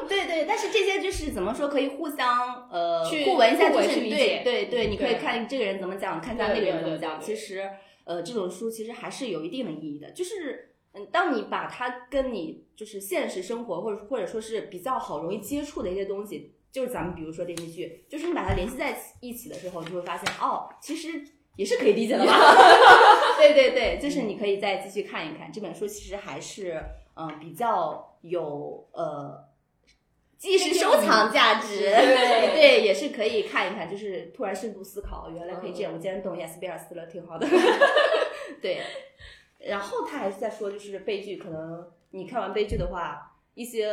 [0.07, 7.19] 对对，但是这些就是怎么说，可以互相呃去互文一下，就是对对对，你可以看这个人怎么讲，看一下那个人怎么讲。
[7.21, 7.69] 其实
[8.05, 21.23] 呃，这种书其实还是有一定的意义的，就是嗯，当你把它跟你就是现实生活或者或者说是比较好容易接触的一些东西，就是咱们比如说电视剧，就是你把它联系在一起的时候，你就会发现哦，其实。
[21.59, 22.33] 也是可以理解的吧？
[23.37, 26.81] 对对对，就是你可以再继续看一看这本书，其实还是
[27.15, 29.43] 嗯、呃比较有呃
[30.37, 37.45] 既是收藏价值，对 对，也是可以看一看，就是突然深度思考，原来可以这样，我竟然懂雅斯贝尔斯了，挺好的。
[38.61, 38.79] 对，
[39.59, 43.89] 然后他还是在说，就是悲剧，可能你看完悲剧的话，一些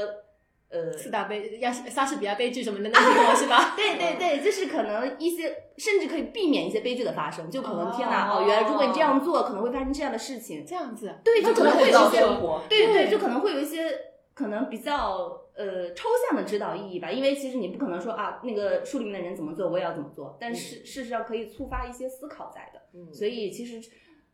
[0.69, 3.75] 呃，四大悲，亚莎士比亚悲剧什么的那种是吧？
[3.79, 10.67] 对对对，就是可能一些甚至可以避免一些悲剧的发生，就可能哦天哪，哦，原来如果你这样做，可能会发生这样的事情。
[10.67, 12.21] 这样子，对，就可能会有一些
[12.69, 13.93] 对对，对就可能会有一些
[14.35, 23.81] 可能比较呃抽象的指导意义吧，因为其实你不可能说啊，那个书里面的人怎么做，我也要怎么做，但是事实上可以触发一些思考在的，嗯所以其实。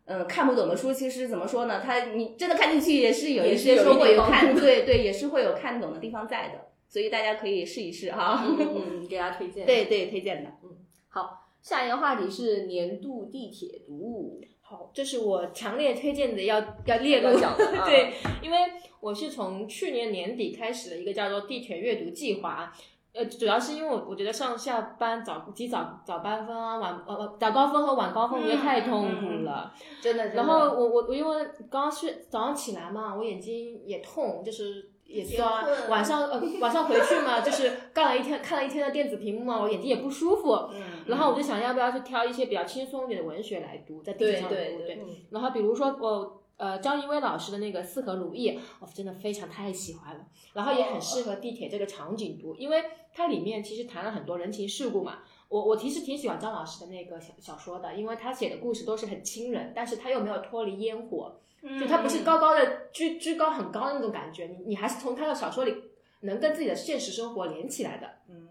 [0.04, 1.80] 呃，看不懂的书，其实怎么说呢？
[1.84, 8.44] 它你真的看进去也是有一些收获，有看对对，也是会有看懂的地方在的，所以大家可以试一试哈。
[8.44, 9.64] 嗯嗯嗯， 给大家推荐。
[9.64, 10.50] 对对，推荐的。
[10.64, 10.70] 嗯
[11.08, 18.56] 好，下一个话题是年度地铁读物，好，这是我强烈推荐的要要列入要讲的 啊对，因为
[19.00, 22.72] 我是从去年年底开始的一个叫做地铁阅读计划。
[23.14, 29.72] 呃，主要是因为我我觉得上下班早挤早早班分啊，晚晚晚早高峰和晚高峰，我觉得太痛苦了。
[30.00, 35.62] 真的，然后我我我因为刚刚睡早上起来嘛，我眼睛也痛，就是也酸。
[35.90, 40.52] 晚上呃晚上回去嘛，就是干了一天看了一天的电子屏幕嘛，我眼睛也不舒服。
[40.72, 44.54] 嗯，然后我就想要不要去挑一些比较轻松一点的文学来读，在地铁上读。
[44.54, 55.18] 对对对对然后比如说我呃张一威老师的那个《四合如意》，我真的非常太喜欢了，然后也很适合地铁这个场景读，因为它里面其实谈了很多人情世故嘛。
[55.48, 65.74] 我我其实挺喜欢张老师的那个小小说的，因为他写的故事都是很亲人，但是他又没有脱离烟火，嗯就他不是高高的居居高很高的那种感觉，你你还是从他的小说里
[66.20, 68.08] 能跟自己的现实生活连起来的。
[68.30, 68.48] 嗯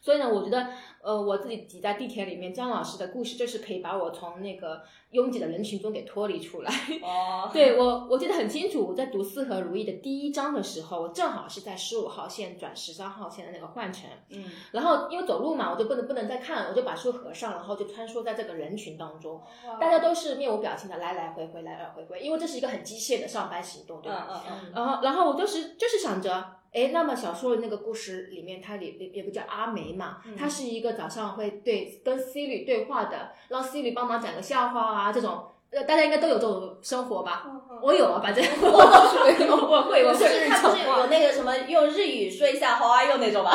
[0.00, 0.70] 所以呢，我觉得，
[1.08, 6.70] 呃，我自己挤在地铁里面，姜老师的故事就是可以把我从那个拥挤的人群中给脱离出来。
[7.02, 19.40] 哦， 对我，我记得很清楚，我在读《四合如意》的第一章的时候，我正好是在十五号线转十三号线的那个换乘，嗯然后因为走路嘛，我就不能不能再看了，我就把书合上，然后就穿梭在这个人群当中，
[19.80, 24.42] 大家都是面无表情的来来回回，来来回回，因为这是一个很机械的上班行动，对吧？
[24.46, 30.36] 嗯嗯然后，然后我就是就是想着，哎，那么小说的那个故事里面，它里里有个叫阿梅嘛，嗯。
[30.36, 37.44] 她是一个早上会对跟 Siri 对话的，让 Siri 帮忙讲个笑话啊，这种，呃，大家应该都有这种生活吧？
[37.46, 40.26] 嗯我有啊，反正我倒是没有，我会，我不会。
[40.26, 43.52] 是他不是有那个什么用日语说一下 How are you 那种吧？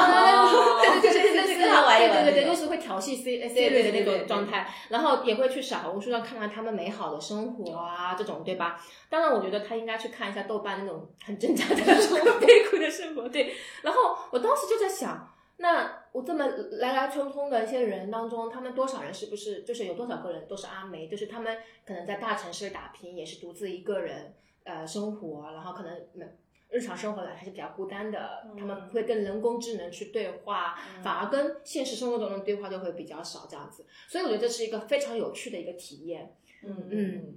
[0.82, 8.80] 对对对对对对对跟他玩一玩对对对，就是会调戏 C 对 Siri 的那对对对种状态，然后也会去小红书上看看他们美好的生活啊，这种对吧？
[9.10, 13.54] 当然，我觉得他应该去看一下豆瓣那种很挣扎的那种 悲苦的生活，对。
[13.82, 26.38] 然后我当时就在想，那我这么来来匆匆的一些人当中，他们多少人是不是就是有多少个人都是阿梅，就是他们可能在大城市打拼，也是独自一个人呃生活，然后可能嗯
[26.70, 33.86] 日常生活来还是比较孤单的，他们会跟人工智能去对话，反而跟现实生活当中的对话就会比较少这样子。
[34.08, 36.36] 所以我觉得这是一个非常有趣的一个体验。
[36.66, 37.36] 嗯嗯，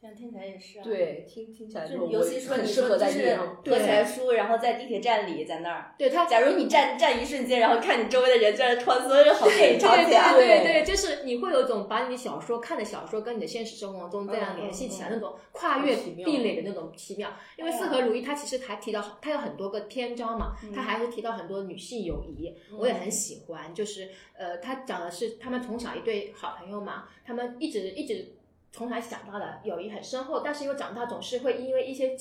[0.00, 0.82] 这样听起来也是啊。
[0.82, 3.56] 对，听听起来就就尤其说你很适合说就是在地上。
[3.66, 5.94] 合起来书，然后在地铁站里在那儿。
[5.98, 10.32] 对他假如你站站一瞬间，然后看你周围的人在那穿梭，就好美对场景啊！
[10.32, 17.30] 对对对，就是你会有种把你小说看的小说跟你的现实生活中这样联系起来，那种跨越壁垒的那种奇妙。
[17.58, 23.74] 因为四合如意，它其实还提到它有很多个篇章嘛，它还是提到很多女性友谊，我也很喜欢。
[23.74, 28.26] 就是呃，它讲的是他们从小一对好朋友嘛，他们一直一直
[28.72, 32.16] 从小一起长大的，友谊很深厚，但是因为长大总是会因为一些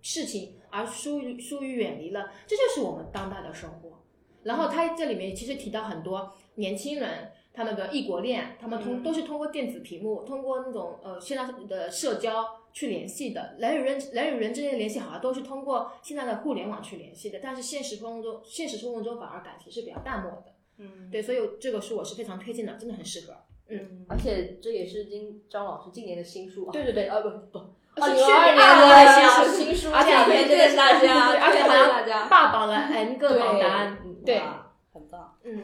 [0.00, 4.02] 事情而疏于疏于远离了，这就是我们当代的生活。
[4.42, 13.54] 然后他这里面其实提到很多年轻人，他们的异国恋，他们通、嗯都是通过电子屏幕，通过那种呃现在的社交去联系的。
[13.58, 20.46] 人与人人与人之间的联系好像都是通过现在的互联网去联系的，但是现实生活中现实生活中反而感情是比较淡漠的。
[20.78, 23.36] 嗯，对，所以这个书我是非常推荐的，真的很适合。
[23.68, 26.72] 嗯，而且这也是今张老师今年的新书啊。
[26.72, 27.58] 对对对啊不不，
[28.00, 33.98] 是二零去年二年啊的新书，而且这两天真的是大家，对而且大家霸榜了 N 个榜单。
[34.24, 35.34] 对，哇很棒。
[35.44, 35.62] 嗯，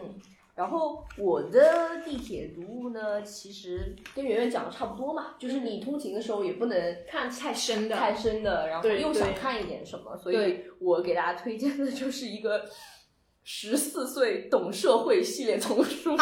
[0.54, 12.64] 然后我的地铁读物呢，其实跟圆圆讲的差不多嘛，就是你通勤的时候也不能看太深的，太深的，然后又想看一点什么，所以我给大家推荐的就是一个
[13.50, 16.14] 十四岁懂社会系列丛书。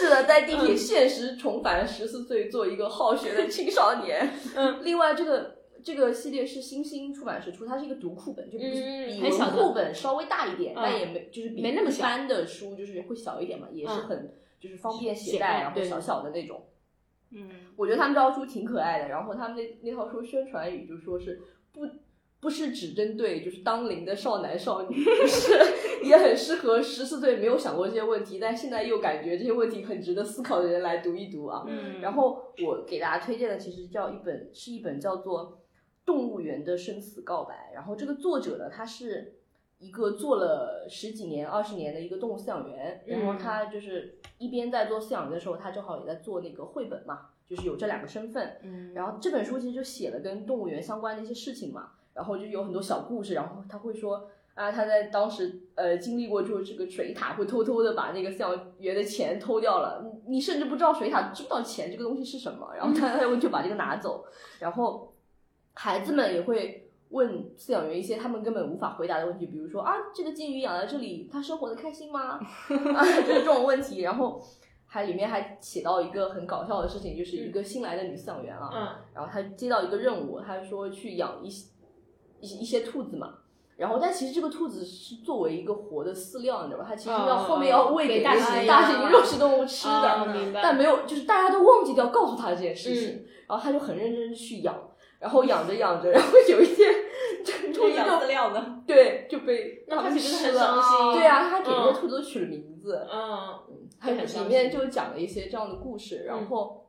[0.00, 4.32] 是的，在地铁现实重返十四岁，做一个好学的青少年。
[4.56, 5.60] 嗯， 另外这个。
[5.84, 16.68] 这个系列是新星出版社出，它是一个读库本，就比文库本稍微大一点，嗯但也没就是比没那么小一般的书就是会小一点嘛，也是嗯很就是方便携携带，然后小小的那种。
[17.32, 21.84] 嗯我觉得他们这套书挺可爱的，然后他们那那套书宣传语就说是不
[22.42, 25.52] 不是只针对就是当龄的少男少女， 就是
[26.04, 31.64] 也很适合十四岁没有想过这些问题，但现在又感觉这些问题很值得思考的人来读一读啊。
[31.68, 35.52] 嗯然后我给大家推荐的其实叫一本是一本叫做
[36.04, 39.34] 《动物园的生死告白》，然后这个作者呢，他是
[39.78, 48.56] 一个做了十几年、二十年的一个动物饲养员，然后他就是一边在做饲养员的时候，他正好也在做那个绘本嘛，就是有这两个身份。
[48.64, 64.24] 嗯然后这本书其实就写了跟动物园相关的一些事情嘛，然后就有很多小故事，然后他会说啊，他在当时呃经历过，就是这个水獭会偷偷的把那个饲养员的钱偷掉了，你你甚至不知道水獭知不知道钱这个东西是什么，然后他他会就把这个拿走，
[64.58, 65.14] 然后
[65.74, 72.38] 孩子们也会问饲养员一些他们根本无法回答的问题，比如说啊，这个金鱼养在这里，它生活的开心吗？
[72.94, 74.42] 啊，就是这种问题，然后。
[74.94, 81.70] 还里面还写到一个很搞笑的事情，就是一个新来的女饲养员啊，嗯然后她接到一个任务，她说去养一些
[82.42, 83.38] 一些一些兔子嘛。
[83.74, 86.86] 然后，但其实这个兔子是作为一个活的饲料，你知道吧？
[86.86, 94.74] 它其实要哦后面要喂给大大型大型肉食动物吃的，但没有，就是大家都忘记掉告诉他这件事情，嗯然后他就很认真去养，
[95.18, 96.92] 然后养着养着，然后有一天
[97.44, 98.82] 这个 兔子养饲料呢？
[98.86, 101.18] 对就被 让他吃了，伤心。
[101.20, 106.86] 对啊，他给这嗯些兔子都取了名字，嗯，它里面就讲了一些这样的故事，嗯然后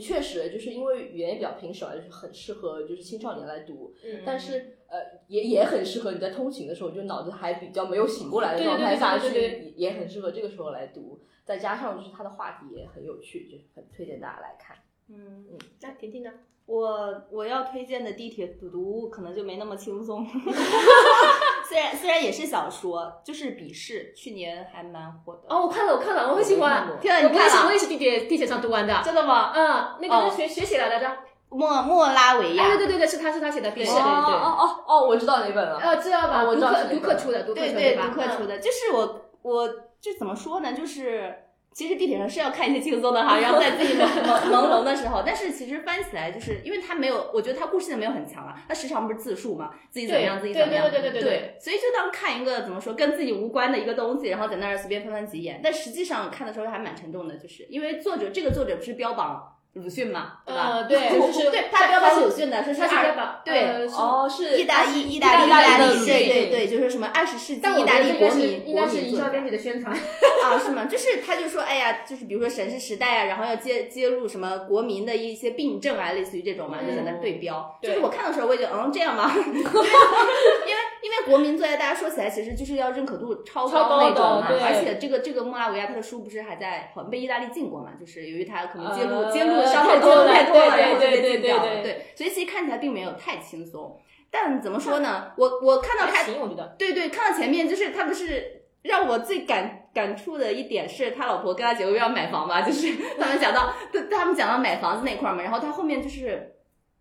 [0.00, 11.20] 确实就是因为语言也比较平实啊，就是很适合就是青少年来读，嗯但是呃也也很适合你在通勤的时候，就脑子还比较没有醒过来的对对状态下去，也也很适合这个时候来读。
[11.44, 14.76] 再加上就是它的话题也很有趣，就是很推荐大家来看。
[15.08, 16.30] 嗯嗯，那婷婷呢？
[16.66, 20.26] 我我要推荐的地铁读读可能就没那么轻松，
[21.66, 25.48] 虽然虽然也是小说，就是《笔试》，去年还蛮火的。
[25.48, 26.86] 哦，我看了，我看了，我很喜欢。
[27.00, 27.66] 天啊，我也是，你看了？
[27.68, 29.00] 我也是地铁地铁上读完的。
[29.02, 29.52] 真的吗？
[29.56, 31.10] 嗯，那哦个是谁谁写的来着？
[31.50, 32.64] 莫莫拉维亚。
[32.64, 33.92] 哎，对对对对，是他是他写的笔试。
[33.92, 35.78] 对对哦哦哦哦，我知道哪本了。
[35.78, 36.42] 呃，知道吧？
[36.42, 38.10] 哦我知道是读客出的，读客对对，出的吧？
[38.12, 38.58] 读客出的。
[38.58, 39.68] 就是我我
[40.00, 41.34] 这怎么说呢，就是
[41.72, 60.70] 其实地铁上是要看一些轻松的哈，然后在自己朦朦朦胧的时候，但是其实翻起来就是因为他没有，我觉得他故事性没有很强啊，他时常不是自述嘛，自己怎么样，自己怎么样，对对对对对对，所以就当看一个怎么说跟自己无关的一个东西，然后在那儿随便翻翻几眼，但实际上看的时候还蛮沉重的，就是因为作者这个作者不是标榜鲁迅嘛，对吧？
[60.72, 69.94] 呃，对， 就是对他标榜鲁迅的，说是二他是标榜对哦，是意大利，意大利，意大利的鲁对迅对对，就是什么二十世纪意大利国民应该是营销编辑的宣传。
[70.44, 70.86] 啊，是吗？
[70.86, 77.78] 就是他就说，哎呀，就是比如说神是时代啊，然后要揭揭露什么国民的一些病症啊，类似于这种嘛，就在那对标。
[77.82, 79.30] 就是我看的时候，我也觉得，嗯，这样吗？
[79.36, 91.82] 因为因为国民作家，大家说起来其实就是要认可度超超高那种嘛，而且这个这个莫拉维亚他的书不是还在好像被意大利禁过嘛，就是由于他可能揭露、呃揭露伤太多了害多太多了，然后就被禁掉了。
[91.82, 93.96] 对所以其实看起来并没有太轻松。
[94.30, 95.32] 但怎么说呢？
[95.36, 96.74] 我我看到他，我觉得。
[96.78, 103.72] 对对，看到前面就是他不是让我最感感触的一点是他老婆跟他姐夫要买房嘛，就是 他们讲到
[104.10, 106.54] 他们讲到买房子那块儿嘛，然后他后面就是。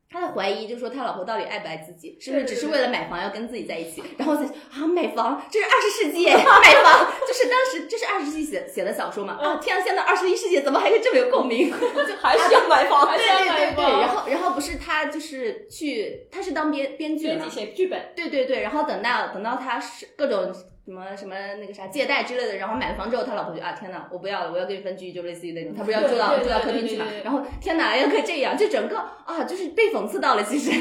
[0.09, 4.01] 他在怀疑，就说他老婆到底爱不爱自己，是不是只是为了买房要跟自己在一起？
[4.17, 6.43] 然后在啊，买房，这是二十世纪耶，买
[6.81, 9.33] 房就是当时这是二十世纪写写的小说嘛？
[9.33, 11.69] 啊，天啊，现在二十一世纪怎么还可以这么有共鸣？
[11.71, 20.53] 就还是要买房，对对对然后然后不是他就是去，他是当编编剧嘛编辑，写剧本，对对对，然后等到等到他是各种
[20.87, 30.71] 什么什么那个啥借贷之类的，然后买了房之后，他老婆就啊天哪，我不要了，我要跟你分居，就类似于那种，他不是要住到住到客厅去嘛然后天哪，要可以这样，就整个啊就是被讽刺到了，其实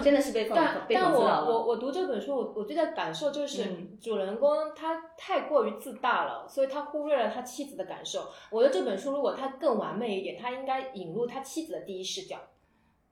[0.00, 1.44] 真的是被讽但被但我讽刺到了。
[1.44, 8.28] 我我我读这本书，我我最大的感受就是嗯主人公他太过于自大了，所以他忽略了他妻子的感受。
[8.48, 12.36] 我觉得这本书如果他更完美一点，他应该引入他妻子的第一视角。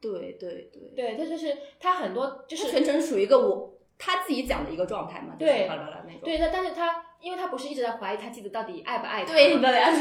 [0.00, 6.22] 对对对，对，他就是他很多就就是全程属于一个我他自己讲的一个状态嘛，就是对巴拉巴拉那种。
[6.24, 9.52] 对他，但是他因为他不是一直在怀疑他妻子到底爱不爱他嘛，对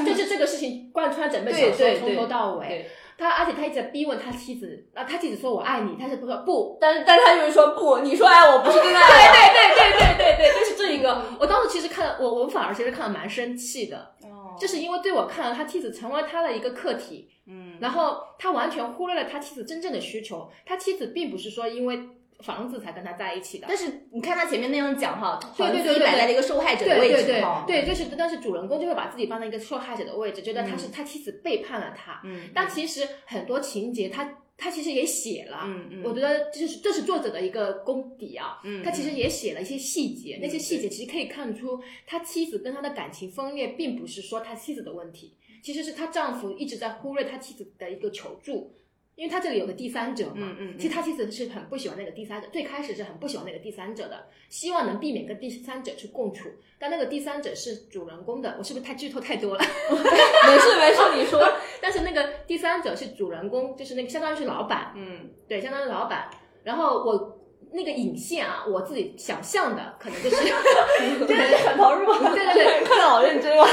[0.06, 2.90] 就是这个事情贯穿整本小说从头到尾。
[3.18, 11.22] 他而且他一直在逼问他妻子，啊，他妻子说我爱你，但是不说不，但是但是他就是说不，你说爱我不是真爱，对对对对对对对，就是这一个。
[11.38, 20.50] 我当时其实看我我反而其实看了蛮生气的，哦就是因为对我看了他妻子成为他的一个课题，嗯，然后他完全忽略了他妻子真正的需求。
[20.66, 22.00] 他妻子并不是说因为
[22.42, 27.46] 房子才跟他在一起的，但是你看他前面那样讲哈，好像对对对对自己摆在了一个受害者的位对对对置。
[27.68, 32.22] 对，就是但是主人公就会把自己放在一个受害者的位置，觉得他是他妻子背叛了他。
[32.24, 38.60] 嗯，但其实很多情节他他其实也写了，嗯嗯，我觉得这是这是作者的一个功底啊。
[38.64, 48.74] 嗯他其实也写了一些细节，嗯那些细节其实可以看出他妻子跟他的感情分裂，并不是说他妻子的问题，其实是他丈夫一直在忽略他妻子的一个求助。
[49.20, 56.48] 因为他这里有个第三者嘛，嗯嗯嗯其实他其实是很不喜欢那个第三者，最开始是很不喜欢那个第三者的，希望能避免跟第三者去共处，
[56.80, 59.60] 但那个第三者是主人公的，我是不是太剧透太多了？
[59.92, 61.46] 没事没事，你说。
[61.82, 66.30] 但是那个第三者是主人公，就是那个相当于是老板，嗯对，相当于老板。
[66.64, 67.40] 然后我
[67.72, 70.38] 那个引线啊，我自己想象的可能就是，
[71.28, 72.06] 对很投入。
[72.34, 73.66] 对对对，看得好认真哦！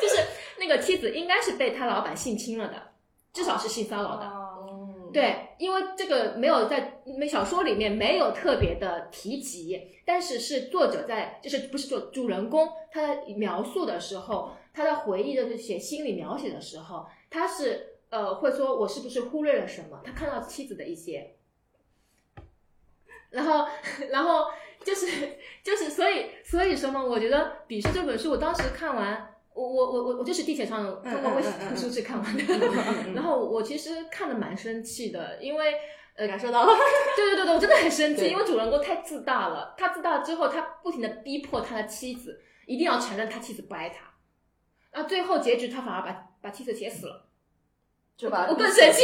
[0.00, 0.22] 就是
[0.58, 2.74] 那个妻子应该是被他老板性侵了的，
[3.36, 4.24] 至少是性骚扰的。
[4.24, 20.00] 嗯，对，因为这个没有在没小说里面没有特别的提及，但是是作者在就是不是作主人公他在描述的时候，他在回忆的这些心理描写的时候，他是呃会说我是不是忽略了什么？
[20.02, 21.36] 他看到妻子的一些，
[23.28, 23.68] 然后
[24.10, 24.46] 然后
[24.82, 29.34] 就是就是所以所以说嘛，我觉得《鄙视》这本书我当时看完。
[29.56, 32.42] 我我我我我就是地铁上通过微信图书是看完的，
[33.16, 35.74] 然后我其实看的蛮生气的，因为
[36.14, 36.72] 呃，感受到了。
[37.16, 39.74] 对对对对，我真的很生气，因为主人公太自大了。
[39.78, 44.12] 他自大之后，他不停的逼迫他的妻子一定要承认他妻子不爱他，
[44.90, 47.25] 然后最后结局他反而把把妻子写死了，
[48.16, 49.02] 就把我更生气。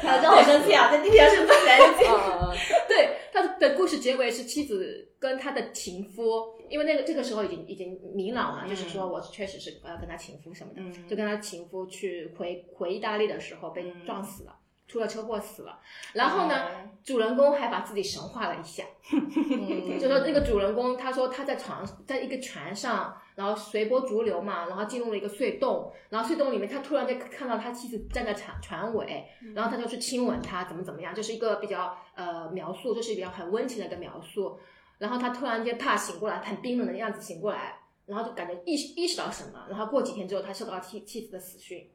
[0.00, 0.90] 反正好生气啊！
[0.90, 2.04] 在地铁上是不生气。
[2.06, 2.52] 啊，
[2.88, 6.22] 对，他的故事结尾是妻子跟他的情夫，
[6.70, 14.56] 因为那个这个时候已经已经明朗了，嗯就是说我确实是要跟他情夫什么的，嗯就跟他情夫去回回意大利的时候被嗯撞死了。
[14.92, 15.78] 出了车祸死了，
[16.12, 29.24] 然后呢，哦主人公还把自己神化了一下， 嗯就说那个主人公，他说他在船，在一个船上，然后随波逐流嘛，然后进入了一个隧洞，然后隧洞里面他突然间看到他妻子站在船船尾，
[29.54, 34.60] 然后他就去亲吻她，怎么怎么样，就是一个比较呃描述，就是比较很温情的一个描述。
[34.98, 41.90] 然后他突然间啪醒过来，很冰冷的样子醒过来，然后就感觉意识意识到什么，然后过几天之后他收到妻妻子的死讯，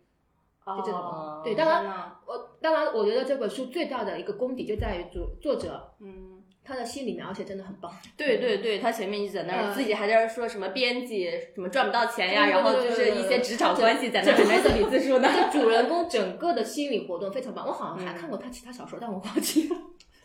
[0.76, 1.00] 就这种。
[1.00, 1.86] 哦对，当然
[2.26, 7.92] 我当然我觉得这本书最大的一个功底就在于作作者嗯，他的心理描写真的很棒。
[8.18, 15.30] 对对对，他前面一直在那儿，嗯自己还在那儿说什么编辑什么赚不到钱呀，然后就是一些职场关系在那儿准备自己自述呢。
[15.52, 19.76] 这主人公整个的心理活动非常棒，我好像还看过他其他小说，但我忘记了。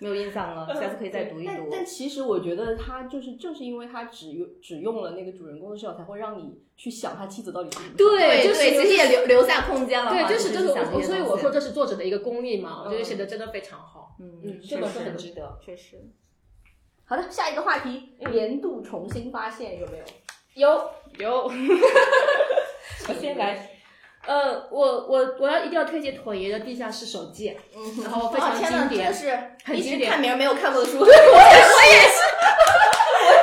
[0.03, 1.53] 没有印象了，下次可以再读一读。
[1.53, 7.91] 但但其实我觉得他就是正是因为他只用只用了那个主人公的视角，才会让你去想他妻子到底是。
[7.97, 10.11] 对就是对，其实也留留下空间了。
[10.11, 14.17] 对，就是就就是我，所以我说这是作者的一个功力嘛，我觉得嗯写的真的非常好。
[14.19, 15.57] 嗯嗯，这本书很值得。
[15.65, 16.05] 确实
[17.05, 20.05] 好的，下一个话题，年度重新发现有没有？
[20.55, 21.45] 有，有
[23.09, 23.72] 我先来。
[24.27, 30.99] 呃，我我我要一定要推荐妥爷的《地下室手记》，嗯然后非常经典，就是很经典看名儿没有看过的书。
[31.03, 31.12] 我也
[32.09, 32.20] 是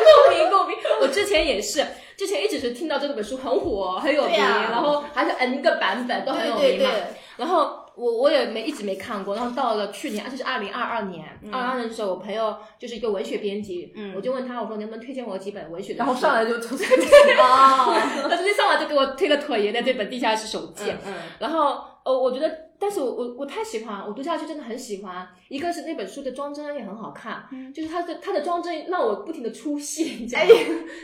[0.06, 0.78] 共鸣共鸣。
[1.02, 1.86] 我之前也是，
[2.18, 6.62] 之前一直是听到这本书很火，很有名，啊然后还是 N 个版本都很有名嘛。
[6.62, 7.04] 对对对，
[7.38, 16.88] 然后我我也没一直没看过，然后到了去年，而且是二零二二年，嗯二二年的时候，我朋友就是一个文学编辑，嗯我就问他，我说能不能推荐我几本文学的书，然后上来就推荐
[17.38, 17.94] 哦，
[18.30, 25.28] 他直接上来就给我推了妥爷的这本《地下室手记》嗯嗯然后呃，我觉得，但是我我我太喜欢，我读下去真的很喜欢。
[25.50, 30.48] 一个是那本书的装帧也很好看，嗯就是它的它的装帧让我不停的出戏，你知道吗？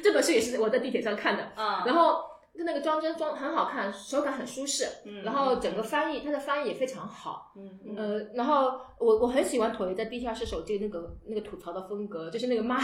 [0.03, 12.79] 这本书也是我在地铁上看的，啊，然后它那个装帧装很好看，手感很舒适，嗯然后整个翻译它的翻译也非常好，嗯嗯呃，然后我我很喜欢妥爷在《地下室手机》那个那个吐槽的风格，就是那个骂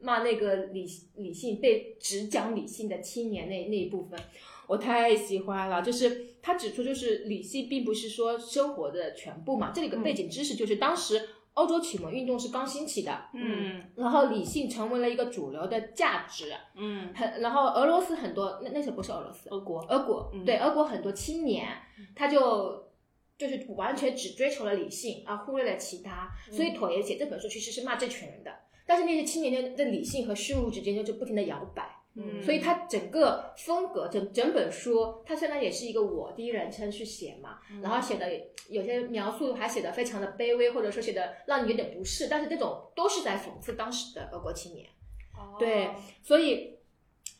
[0.00, 4.18] 骂那个理理性被只讲理性的青年那那一部分，
[4.66, 5.80] 我太喜欢了。
[5.80, 9.70] 就是他指出，就是理性并不是说生活的全部嘛。
[9.72, 13.82] 这里个背景知识就是当时欧洲启蒙运动是刚兴起的，嗯。
[13.96, 17.12] 然后理性成为了一个主流的价值，嗯。
[17.14, 19.80] 很然后俄罗斯很多那那些不是俄罗斯，俄国。
[19.88, 20.44] 俄国，嗯。
[20.44, 21.68] 对俄国很多青年，
[22.14, 22.90] 他就
[23.36, 26.30] 就是完全只追求了理性，而忽略了其他。
[26.50, 28.50] 所以妥爷写这本书其实是骂这群人的，
[28.86, 32.01] 但是那些青年的的理性和虚无之间就不停的摇摆。
[32.14, 38.28] 嗯所以他整个风格，整整本书，他虽然也是一个我第一人称去写嘛，然后写的
[38.68, 44.86] 有些描述还写的非常的卑微，或者说写的让你有点不适，但是这种都是在讽刺当时的俄国青年。
[45.34, 45.90] 哦对，
[46.22, 46.76] 所以，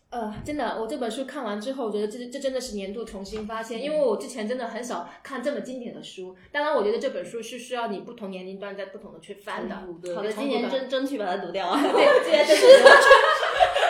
[0.08, 6.34] 呃，真的，我这本书看完之后，我觉得这这真的是年度重新发现，因为我之前真的很少看这么经典的书。
[6.50, 9.86] 当然，我觉得这本书是需要你不同年龄段在不同的去翻的。
[10.02, 11.78] 对好的今年争争取把它读掉啊。
[11.82, 12.62] 对，今年 争取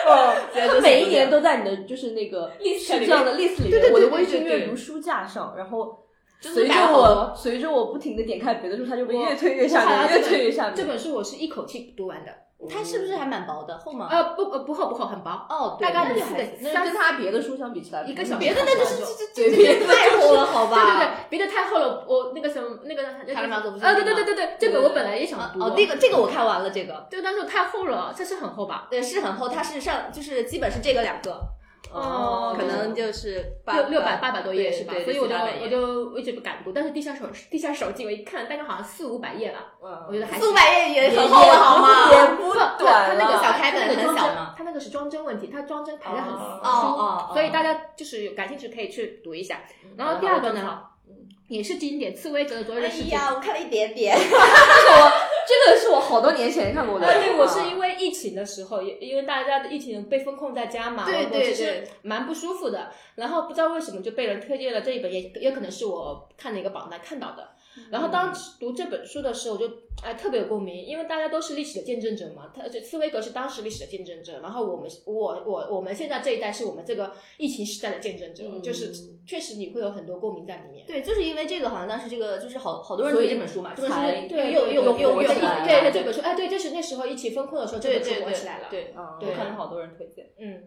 [0.05, 5.97] 哦，现在就每一年都在你的就是那个 list 里面这样的 list 里面，我的对微信阅读书架上，然后
[6.41, 10.75] 随着我随着我不停的点开别的书，它就会越推越下面，越推越下面。
[10.75, 12.31] 这本书我是一口气读完的。
[12.69, 13.77] 它是不是还蛮薄的？
[13.77, 14.07] 厚吗？
[14.09, 15.45] 呃，不呃不厚不厚，很薄。
[15.49, 25.61] 哦，对大概四个行三跟它别的书相比起来，一个小别的那就是就这这对这这太厚了，好吧对对对？，别的太厚了，我那个什么那个那个卡拉马对对对对对，这个我本来也想读。
[25.61, 28.87] 哦，那个这个我看完了，这个对但是太厚了，这是很厚吧？
[28.89, 31.41] 对是很厚，它是上就是基本是这个两个，
[31.91, 34.93] 哦可能就是六六百八百多页是吧？
[35.03, 40.53] 所以我就我就我一直不敢读，但是地下手地下手记我一看，大概好像四五百页吧，嗯我觉得还四五。
[40.53, 42.11] 百页也很厚了，好吗？
[42.11, 49.61] 也不不，短它那个小开本很小嘛它那个是装帧问题，它装帧排的很哦疏，哦哦所以大家就是有感兴趣可以去读一下。
[49.97, 50.81] 然后第二个呢，
[51.47, 52.89] 也是经典，茨威格的《昨日哎。
[53.09, 54.15] 呀，我看了一点点，
[55.47, 57.05] 这个是我好多年前看过的。
[57.05, 62.91] 啊，对，我是因为疫情的时候，也因为大家的疫情被封控在家嘛，对对我我其实对蛮不舒服的。
[63.15, 67.49] 然后不知道为什么就被人推荐了这一本，也也可能是我看的一个榜单看到的。
[67.89, 69.67] 然后当时读这本书的时候，我就
[70.03, 72.51] 哎特别有共鸣，因为大家都是历史的见证者嘛。
[72.55, 78.91] 他这茨威格是当时历史的见证者，然后我们我我我们现在这一代是我们这个疫情时代的见证者，嗯就是
[79.25, 80.85] 确实你会有很多共鸣在里面。
[80.85, 85.32] 对，就是因为这个，好像当时这个就是好好多人读这本书嘛，这本书才又对对对
[85.65, 88.67] 对这本书，哎对，就是那时候一起封控的时候，这本书对对对火起来了。
[88.69, 90.29] 对，我看了好多人推荐。
[90.39, 90.63] 嗯。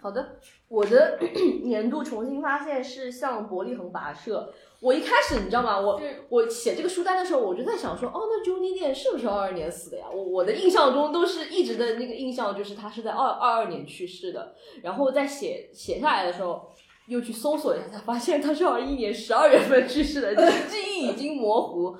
[0.00, 0.38] 好的，
[0.68, 1.18] 我的
[1.64, 4.50] 年度重新发现是向伯利恒跋涉。
[4.80, 5.78] 我一开始你知道吗？
[5.78, 10.06] 我、嗯我写这个书单的时候，我就在想说，哦，那 Johnny Depp 是不是二二年死的呀？
[10.10, 14.54] 我我的印象中都是一直的那个印象就是他是在二二二年去世的。
[14.82, 16.70] 然后在写写下来的时候，
[17.08, 21.96] 又去搜索一下，才发现他是二一年十二月份去世的，就是记忆已经模糊。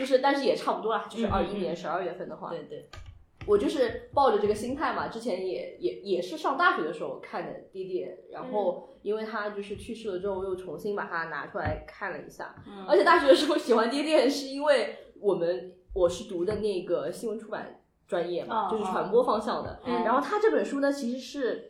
[0.00, 2.88] 就是，但是也差不多啦，就是二一年十二月份的话，对对，
[3.46, 12.54] 我就是抱着这个心态嘛，之前也也也是上大学的时候看的《爹爹》，然后因为他就是去世了之后，又重新把它拿出来看了一下。
[12.66, 19.80] 嗯而且大学的时候喜欢《爹爹》，是因为我们我是读的那个新闻出版专业嘛，哦就是传播方向的。
[19.84, 21.69] 嗯然后他这本书呢，其实是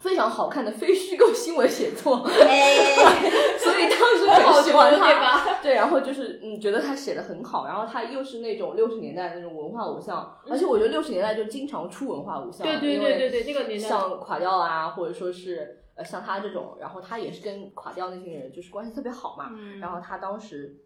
[0.00, 2.74] 非常好看的非虚构新闻写作，哎，
[3.58, 5.20] 所以当时很喜欢对他。
[5.20, 5.60] 吧？
[5.62, 13.88] 对，然后就是嗯，觉得他写的很好，然后他又是那种六十年代的那种文化偶像，而且我觉得六十年代就经常出文化偶像，对对对对对，那个年代。
[13.88, 19.78] 像垮掉啊，或者说是呃像他这种，然后他也是跟垮掉那些人就是关系特别好嘛，嗯。
[19.80, 20.76] 然后他当时。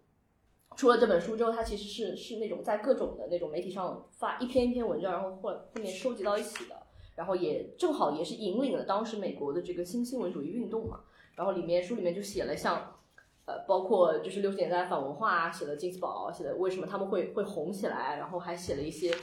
[0.77, 6.75] 出了这本书之后，他其实是是那种在各种的那种媒体上发一篇一篇文章，然后后后面收集到一起的，
[7.15, 11.01] 然后也正好也是引领了当时美国的这个新新闻主义运动嘛。
[11.35, 12.97] 然后里面书里面就写了像，
[13.45, 19.15] 呃，包括就是六十年代反文化啊，写了金斯堡，写的为什么他们会会红起来，然后还写了一些，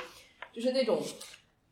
[0.51, 0.99] 就是那种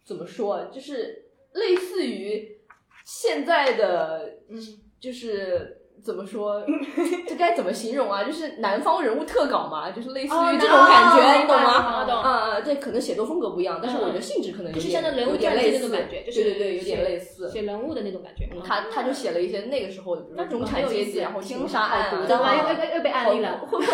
[0.04, 2.60] 怎么说，就是类似于
[3.06, 4.60] 现在的，嗯，
[5.00, 5.78] 就是。
[6.04, 6.64] 怎么说？
[7.28, 8.24] 这该怎么形容啊？
[8.24, 11.72] 就是南方人物特稿嘛，就是类似哦于这种感觉，哦你懂吗？
[11.72, 17.50] 啊啊，对可能写作风格不一样，但是我觉得性质可能有就是点像那人物传记类似那种感觉，就是对对对，有点类似。
[17.50, 18.48] 写人物的那种感觉。
[18.64, 22.46] 他他就写了一些那个时候的，比如说中产阶级，然后挺情杀案对吧？
[22.46, 23.58] 啊又又又被安利了。
[23.70, 23.86] 会会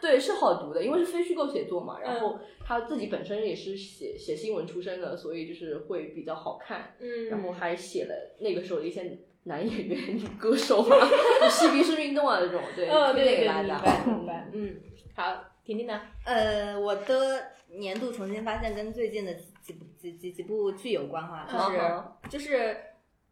[0.00, 1.98] 对，是好读的，因为是非虚构写作嘛。
[2.00, 6.94] 然嗯后他自己本身也是写写新闻出身的，所以就是会比较好看。
[7.00, 11.08] 嗯，然后还写了那个时候的一些男演员、女歌手啊，
[11.40, 14.04] 就嬉皮士运动啊这种，对，哦，对对对，推荐给大家。
[14.04, 14.48] 明白明白。
[14.52, 14.76] 嗯，
[15.14, 16.00] 好，婷婷呢？
[16.24, 19.32] 呃，我的年度重新发现跟最近的
[19.62, 22.76] 几部几几几部剧有关哈，就是、嗯就是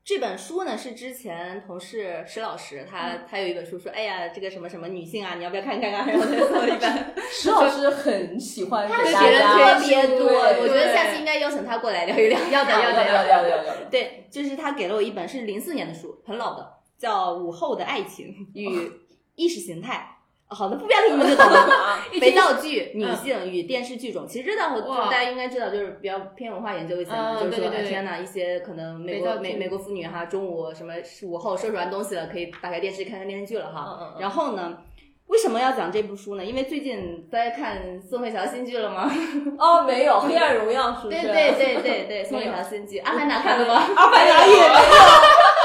[0.05, 6.05] 这本书呢是之前同事石老师他、他有一本书说，哎呀这个什么什么女性啊，你要不要看看啊？
[6.07, 12.39] 然后他送了一本， 石老师很喜欢给他大写的家特别多，我觉得下次应该邀请他过来聊一聊。
[12.51, 13.89] 要的要的要的要的要的。
[13.91, 18.93] 对，就是他给了我一本是零四年的书，很老的，叫《午后的爱情与
[19.37, 20.11] 意识形态》。
[20.49, 21.99] 好的，不标题你们就懂了。
[22.21, 24.81] 肥皂剧、女性与电视剧中，其实这道我
[25.11, 30.93] 大家应该知道，就是比较偏文化研究一些嘛，就是说，天呐，一些可能美国美美国妇女哈，中午什么
[31.23, 34.15] 午后收拾完东西了，可以打开电视看看电视剧了哈。
[34.21, 34.79] 然后呢，
[35.27, 36.45] 为什么要讲这部书呢？
[36.45, 39.11] 因为最近大家看宋慧乔新剧了吗？
[39.59, 41.23] 哦，没有《黑暗荣耀》是不是？
[41.23, 43.83] 对对对对对，宋慧乔新剧，《阿凡达》看了吗？
[43.97, 44.69] 阿凡达也没有。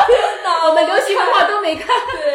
[0.09, 1.87] 天哪，我们流行文化都没看。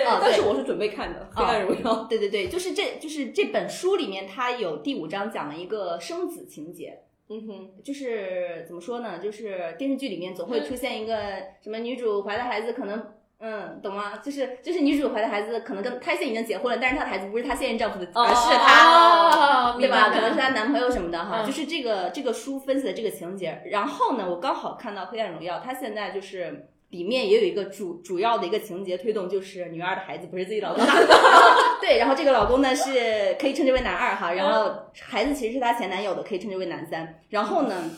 [0.05, 1.91] 对哦，对但是我是准备看的《黑暗荣耀》。
[2.09, 7.01] 对对对，就是这就是这本书里面，它有第五章讲了一个生子情节。
[7.31, 9.19] 嗯哼，就是怎么说呢？
[9.19, 11.17] 就是电视剧里面总会出现一个
[11.63, 13.03] 什么女主怀的孩子可能。
[13.41, 14.17] 嗯，懂吗？
[14.19, 20.09] 就是就是女主怀的孩子，可能跟她现在已经结婚了，但是她的孩子不是她现任丈夫的，而是她，哦对吧？
[20.09, 21.43] 可能是她男朋友什么的哈。
[21.43, 23.61] 嗯就是这个这个书分析的这个情节。
[23.67, 30.93] 然后呢，我刚好看到《黑暗荣耀》，它现在就是里面也有一个主主要的一个情节推动，就是女二的孩子不是自己老公的。
[31.83, 37.21] 对，然后这个老公呢是可以称之为男二哈，然后孩子其实是她前男友的，可以称之为男三。
[37.31, 37.91] 然后呢，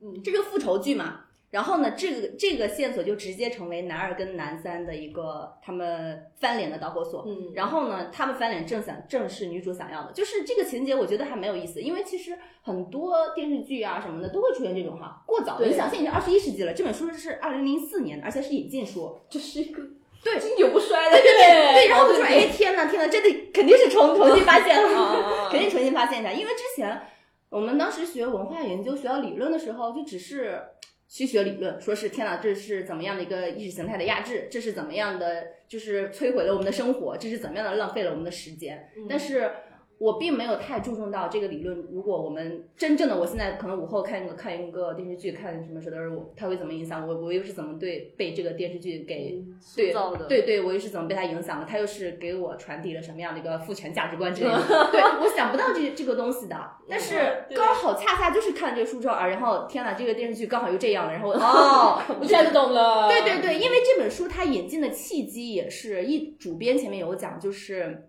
[0.00, 1.26] 嗯这是个复仇剧嘛。
[1.50, 7.24] 然后呢，这个这个线索就直接成为男二跟男三的一个他们翻脸的导火索。
[7.26, 11.80] 嗯然后呢，他们翻脸正想正是女主想要的，就是这个情节，我觉得还蛮有意思。
[11.80, 15.56] 因为其实很多电视剧啊什么的都会出现这种哈，过早。
[15.56, 19.18] 对你想，现在已经二十一世纪了，这本书是二零零四年的，而且是引进书。
[19.30, 19.82] 这是一个
[20.22, 27.00] 对经久不衰的，对对，然后我就说，对对哎，天呐天呐，这得肯定是重重新发现 了，啊 肯定重新发现一下，因为之前
[27.48, 30.60] 我们当时学文化研究、学到理论的时候，就只是
[31.08, 39.50] 去学理论，说是天呐，这是怎么样的一个意识形态的压制，这是怎么样的，就是摧毁了我们的生活，这是怎么样的浪费了我们的时间，但是。
[39.98, 41.76] 我并没有太注重到这个理论。
[41.90, 47.14] 如果我们真正的，我现在可能午后看一个看一个电视剧，看什么时候我它会怎么影响我？
[47.14, 49.42] 我又是怎么对被这个电视剧给
[49.76, 51.66] 对塑造的，对对，我又是怎么被它影响的？
[51.68, 54.56] 它又是给我传递了什么样的一个父权价值观之类的？
[54.92, 56.56] 对我想不到这这个东西的，
[56.88, 63.08] 但是刚好恰恰就是看这个书之后啊，然后天呐，这个电视剧刚好又这样了，然后哦， 我一下就懂了。
[63.08, 68.07] 对对对，因为这本书它引进的契机也是一主编前面有讲，就是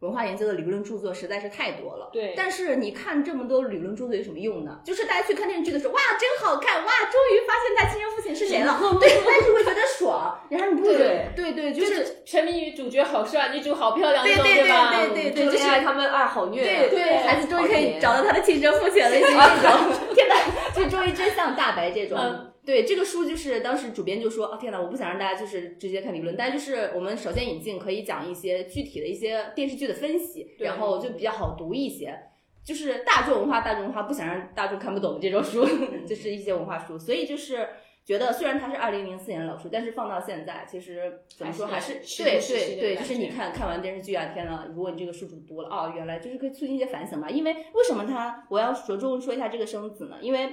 [0.00, 2.08] 文化研究的理论著作实在是太多了。
[2.10, 4.80] 对但是你看这么多理论著作有什么用呢？
[4.82, 14.54] 就是大家去看电视剧的时候，哇，真好看，哇，终于发现他亲生父亲是谁了，对，但是会觉得爽，然后你不会觉得，对对，就就是是沉迷于主角好帅，女主好漂亮对，对对？
[14.64, 19.70] 对对对就是他们爱好虐，对对孩子终于可以找到他的亲生父亲了，类似于这种，
[20.16, 20.34] 天哪，
[20.74, 22.18] 就终于真相大白这种。
[22.62, 32.16] 嗯对这个书，就是当时主编就说：“哦，天哪，我不想让大家就是直接看理论，但就是我们首先引进可以讲一些具体的一些电视剧的分析，然后就比较好读一些。
[32.62, 35.66] 就是大众文化，大众文化不想让大众看不懂的这种书，
[36.06, 36.98] 就是一些文化书。
[36.98, 37.66] 所以就是
[38.04, 47.30] 觉得，虽然它是二零零四年的老书，但是放到现在，其实怎么说还还是是对对对，就是你看看完电视剧啊，天呐，如果你这个书主读了，哦，原来就是可以促进一些反省嘛。
[47.30, 50.18] 因为为什么他我要着重说一下这个生子呢？
[50.20, 50.50] 因为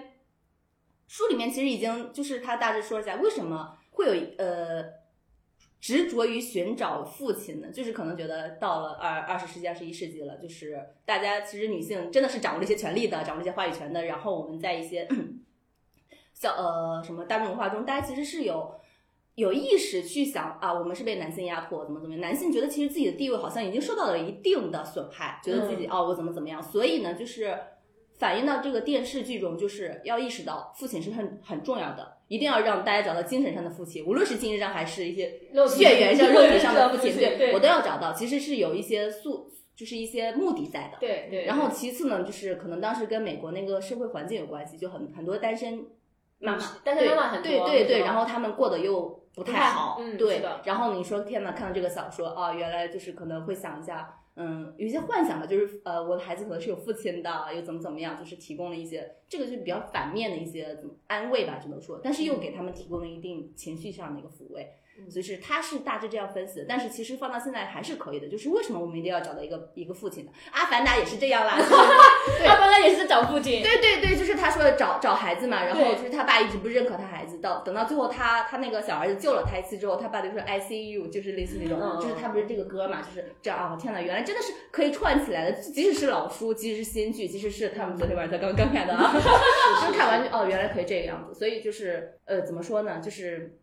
[1.08, 4.84] 书里面其实已经就是他大致说了一下为什么会有呃
[5.80, 7.72] 执着于寻找父亲呢？
[7.72, 14.06] 就是可能觉得到了二二十世纪、二十一世纪了，就是大家其实女性真的是掌握了一些权利的，掌握了一些话语权的。
[14.06, 15.08] 然后我们在一些
[16.34, 18.76] 小呃什么大众文化中，大家其实是有。
[19.36, 22.22] 有意识去想啊，我们是被男性压迫，怎么怎么样？
[22.22, 26.60] 男性觉得其实自己的地位好像已经受到了一定的损害，觉得自己、哦，我怎么怎么样？
[26.64, 27.56] 所以呢，就是
[28.18, 38.14] 反映到这个电视剧中，就是要意识到父亲是很很重要的，一定要让大家找到精神上的父亲，无论是精神上还是一些血缘上、肉体上的父亲，对对我都要找到。
[38.14, 40.98] 其实是有一些素，就是一些目的在的。
[41.00, 41.46] 对对。
[41.46, 45.86] 然后其次呢，就是可能当时跟美国那个社会环境有关系，就很很多单身
[46.40, 50.42] 妈妈，单身妈妈很多对对对，然后他们过得又不太好，嗯对。
[50.64, 64.70] 然后你说天呐，看到这个小说啊，原来就是可能会想一下，嗯，有一些幻想吧，就是呃，我的孩子可能是有父亲的，又怎么怎么样，就是提供了一些这个就比较反面的一些怎么安慰吧，只能说，但是又给他们提供了一定情绪上的一个抚慰。
[65.14, 68.28] 就是他是大致这样分析的，但是其实放到现在还是可以的。
[68.28, 70.32] 就是为什么我们一定要找到一个一个父亲呢？
[70.52, 71.54] 阿凡达也是这样啦，
[72.48, 83.78] 阿凡达也是找父亲，对对对，就是他说的找找孩子嘛，然后就是他爸一直不认可他孩子，到等到最后他他那个小儿子救了他一次之后，他爸就说 I see you，就是类似那种，嗯就是他不是这个歌嘛，就是这样啊！
[83.80, 89.14] 天呐，原来真的是可以串起来的，即使是老书，即使是新剧，即使是他们昨天晚上才刚刚看的啊，
[89.82, 93.58] 刚看完就哦，原来可以这个样子，所以就是呃，怎么说呢，就是。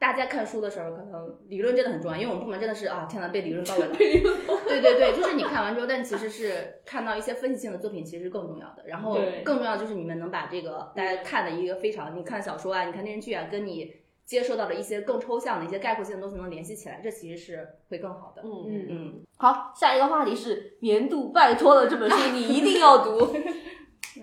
[0.00, 3.94] 大家看书的时候，可能理论真的很重要，因为我们部门真的是啊，天呐，被理论包围 了。
[4.66, 8.82] 对对对，就是你看完之后，但其实是看到一些分析性的作品，其实是更重要的。
[8.86, 13.94] 然后更重要就是你们能把这个大家看的一个非常，你看小说啊，你看电视剧啊，跟你
[14.24, 18.40] 接受到的一些更抽象的一些概括性的东西能联系起来，这其实是会更好的。
[18.42, 23.36] 嗯嗯嗯，好，下一个话题是年度拜托了这本书，你一定要读。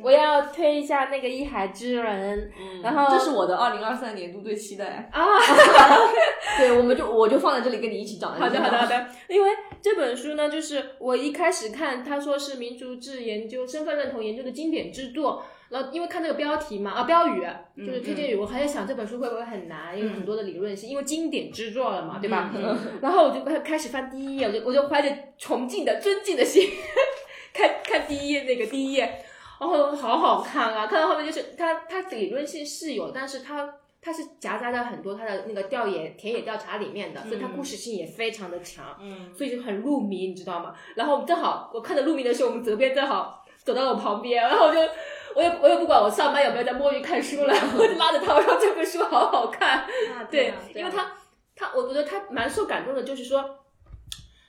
[0.02, 2.52] 我要推一下那个《一海之人》，
[2.84, 5.10] 然后这是我的二零二三年度最期待。
[5.14, 5.24] 啊，
[6.58, 8.32] 对，我们就我就放在这里跟你一起讲。
[8.34, 8.86] 好的，好的，好。
[8.88, 9.08] 的。
[9.28, 9.50] 因为
[9.82, 15.44] 这本书呢，就是我一开始看，他说是民族志研究、身份认同研究的经典之作。
[15.70, 17.46] 然后因为看这个标题嘛，啊，标语
[17.76, 22.54] 就是推荐语，我还在想这本书会不会很难，因为很多的理论性，因为经典之作了嘛，对吧？
[22.56, 26.70] 嗯 然后我就开始翻第一页，我就我就怀着崇敬的、尊敬的心
[27.54, 29.26] 看看第一页那个第一页，
[29.60, 30.88] 然后好好看啊！
[30.88, 40.76] 看到后面就是它它理论性是有，但是它它是夹杂在很多它的那个调研田野调查里面的，所以它故事性也非常的强，嗯所以就很入迷，你知道吗？
[40.96, 44.80] 然后正好我看着入迷的时候，我们责编正好走到我旁边，然后我就。
[45.36, 49.86] 我也我也不管我上班有没有在摸鱼看书了，我就拉着他我说这本书好好看，
[50.32, 51.12] 对，因为他
[51.56, 53.57] 他我觉得他蛮受感动的，就是说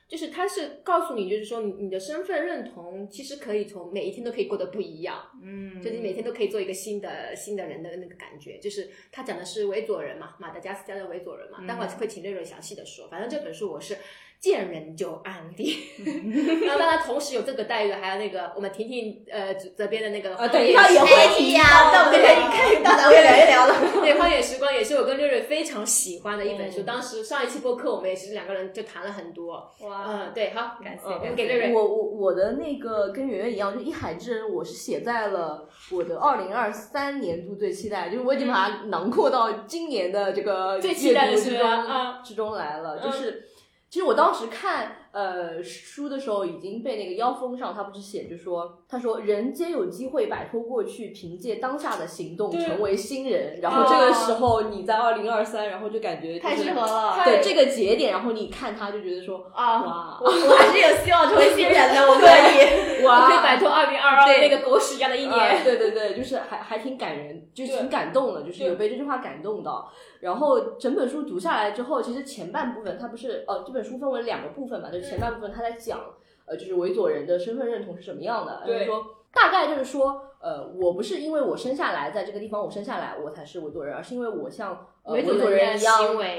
[0.09, 8.59] 就是它是告诉你，就是说你你的身份认同其实可以从每一天都可以过得不一样，嗯，就你每天都可以做一个新的新的人的那个感觉。
[8.59, 13.07] 就是他讲的是维佐人嘛，马达加斯加的维佐人嘛，待会儿会请瑞瑞详细的说。
[13.09, 13.95] 反正这本书我是
[14.41, 15.77] 见人就安利，
[16.65, 23.75] 然后当然同时有这个待遇，还有那个我们婷婷呃这边的那个啊对荒野他也会时光哎呀，那我们可以开大杂烩聊一聊了。
[24.01, 26.81] 对《荒野时光》也是我跟瑞瑞非常喜欢的一本书。
[26.81, 29.55] 嗯当时上一期播客我们也是两个人就谈了很多。
[29.81, 31.73] 哇，嗯，对，好，感谢给瑞瑞。
[31.75, 42.99] 我我我的那个跟圆圆一样，就《一海之人》，我是写在了我的二零二三年度最期待，就是我已经把它囊括到今年的这个最期待的时光之中啊之中来了。
[43.01, 43.49] 就嗯是
[43.91, 53.59] 其实我当时看呃书的时候，已经被那个腰封上，他不是写就说，他说人皆有机会摆脱过去，凭借当下的行动成为新人。
[53.63, 57.23] 然后这个时候你在二零二三，然后就感觉就是太适合了。
[57.25, 62.89] 对这个节点，然后你看他就觉得说啊，哇我我还是有希望成为新人的， 我可以。
[63.01, 65.65] 我可以摆脱二零二二对那个狗屎一样的一啊年。
[65.65, 69.91] 对对对，就是还还挺感人，就是挺感动的，就是有被这句话感动到。
[70.21, 76.01] 然后整本书读下来之后，其实前半部分它不是呃，这本书分为两个部分嘛，就是前半部分他在讲
[76.47, 85.99] 呃，就是维佐人的身份认同是什么样的，就是对说大概就是说呃，我不是因为我生下来在这个地方我生下来我才是维佐人，而是因为我像呃维维佐佐人一样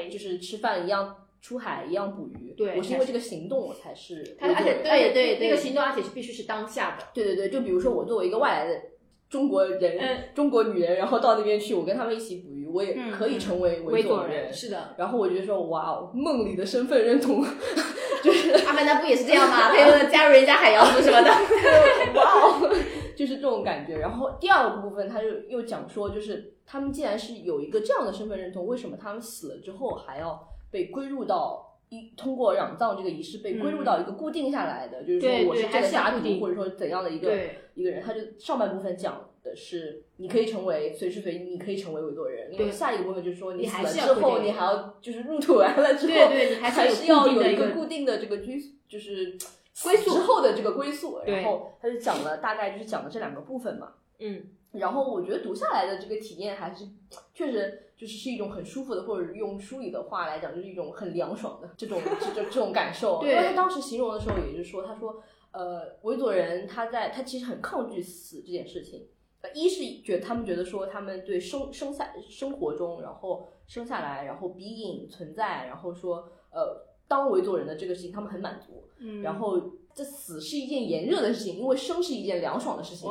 [0.10, 1.16] 就是吃饭一样。
[1.42, 4.56] 出海一样捕鱼，对我是因为这个行动我才是他而。
[4.62, 7.06] 且对对对那个行动，而且是必须是当下的。
[7.14, 8.82] 对对对，就比如说我作为一个外来的
[9.30, 17.44] 中国人、嗯中国女人，然后到那边去，我跟他们一起捕鱼，我也嗯可以成为维佐佐人是的，然后我就说，哇哦，梦里的身份认同，
[18.24, 19.70] 就是阿凡达不也是这样吗？
[19.72, 21.30] 他又加入人家海洋族什么的。
[22.16, 22.76] 哇哦，
[23.16, 23.98] 就是这种感觉。
[23.98, 31.66] 然后第二个部分，他就又讲说，就是他们既然是有一个这样的身份认同，为什么他们死了之后还要被归入到？
[31.92, 37.36] 一通过攘藏这个仪式被归入到一个固定下来的，就是说我是这个家是要固定或者说怎样的一个
[37.74, 49.38] 一个人，他就上半部分讲的是你可以成为随时随地你可以成为维多人，因为对下一个部分就是说你死了之后你还要就是入土完了之后，对对，你还还是是要有一个个固定的这个居就是
[49.84, 56.86] 归宿之后的这个归宿，然后他就讲了大概就是讲了这两个部分嘛，嗯，然后我觉得读下来的这个体验还是
[57.34, 63.20] 确实就是是一种很舒服的，或者用书里的话来讲，就是一种很凉爽的这种这这这种感受。
[63.24, 65.22] 对因为他当时形容的时候，也就是说，他说，
[65.52, 69.08] 呃，维佐人他在他其实很抗拒死这件事情。
[69.42, 78.84] 呃，一是觉得他们觉得说他们对生生下生活中，然后生下来，然后 being 存在，然后说呃当为做人的这个事情，他们很满足。
[79.02, 79.58] 嗯然后
[79.96, 83.10] 这死是一件炎热的事情，因为生是一件凉爽的事情。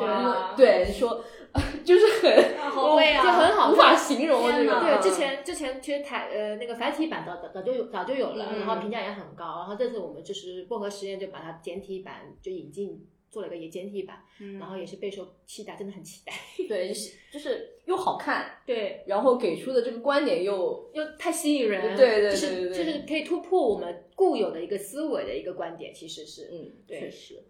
[0.55, 1.25] 对你说，
[1.83, 4.81] 就是很好味啊，就很好无法形容这个。
[4.81, 16.33] 对，之嗯前之前其实台呃那个繁体版早早早就有早就有了，嗯然后评价也很高，然后这次我们就是薄荷实验就把它简体版就引进做了一个也简体版，嗯然后也是备受期待，真的很期待。
[16.69, 27.43] 对，就是就是又好看， 对，然后给出的这个观点又又太吸引人，对对对就是就是可以突破我们固有的一个思维的一个观点，其实是嗯，确实。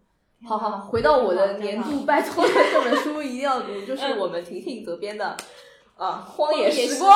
[0.44, 5.36] 好好好，回到我的年度拜托的这本书一定要读，就是我们婷婷责编的
[5.98, 7.10] 啊《荒野时光》，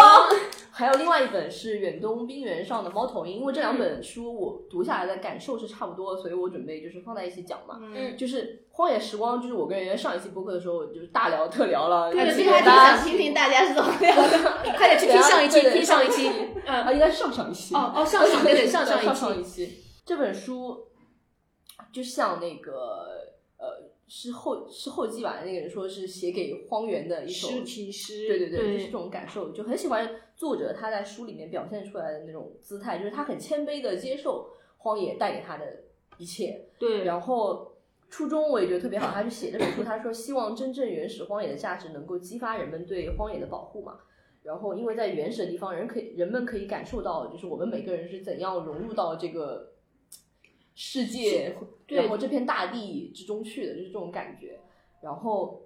[0.72, 3.38] 还有另外一本是远东冰原上的猫头鹰。
[3.38, 7.78] 因为这两本书我读下来的感受是差不多，所以我准备就是放在一起讲嘛。
[7.80, 14.62] 嗯就是《荒野时光》，就是我跟人家上一期播客的时候就是大聊特聊了，对这个还挺记得大家想听听大家是怎么聊的。
[14.64, 16.28] 你快点去听上一期，听上一期，
[16.66, 17.74] 嗯，啊，应该是上上一期。
[17.76, 19.78] 哦哦，上上对对上上上一期。
[20.04, 20.76] 这本书
[21.92, 23.21] 就像那个呃，
[24.14, 30.06] 是后是后记吧，那个人说是写给荒原的一首诗对对对，对就是这种感受，就很喜欢
[30.36, 35.64] 作者他在书里面表现出来的那种姿态，就是他很谦卑的接受荒野带给他的
[36.18, 36.68] 一切。
[36.78, 37.74] 对，然后
[38.10, 43.98] 初衷我也觉得特别好，他去写这本书，他说希望真正原始荒野的价值能够激发人们对荒野的保护嘛。
[44.42, 49.71] 然后，因为在原始的地方，人可以人们可以感受到，就是我们每个人是怎样融入到这个
[50.74, 51.56] 世界，
[51.88, 54.60] 然后这片大地之中去的，就是这种感觉。
[55.00, 55.62] 然后，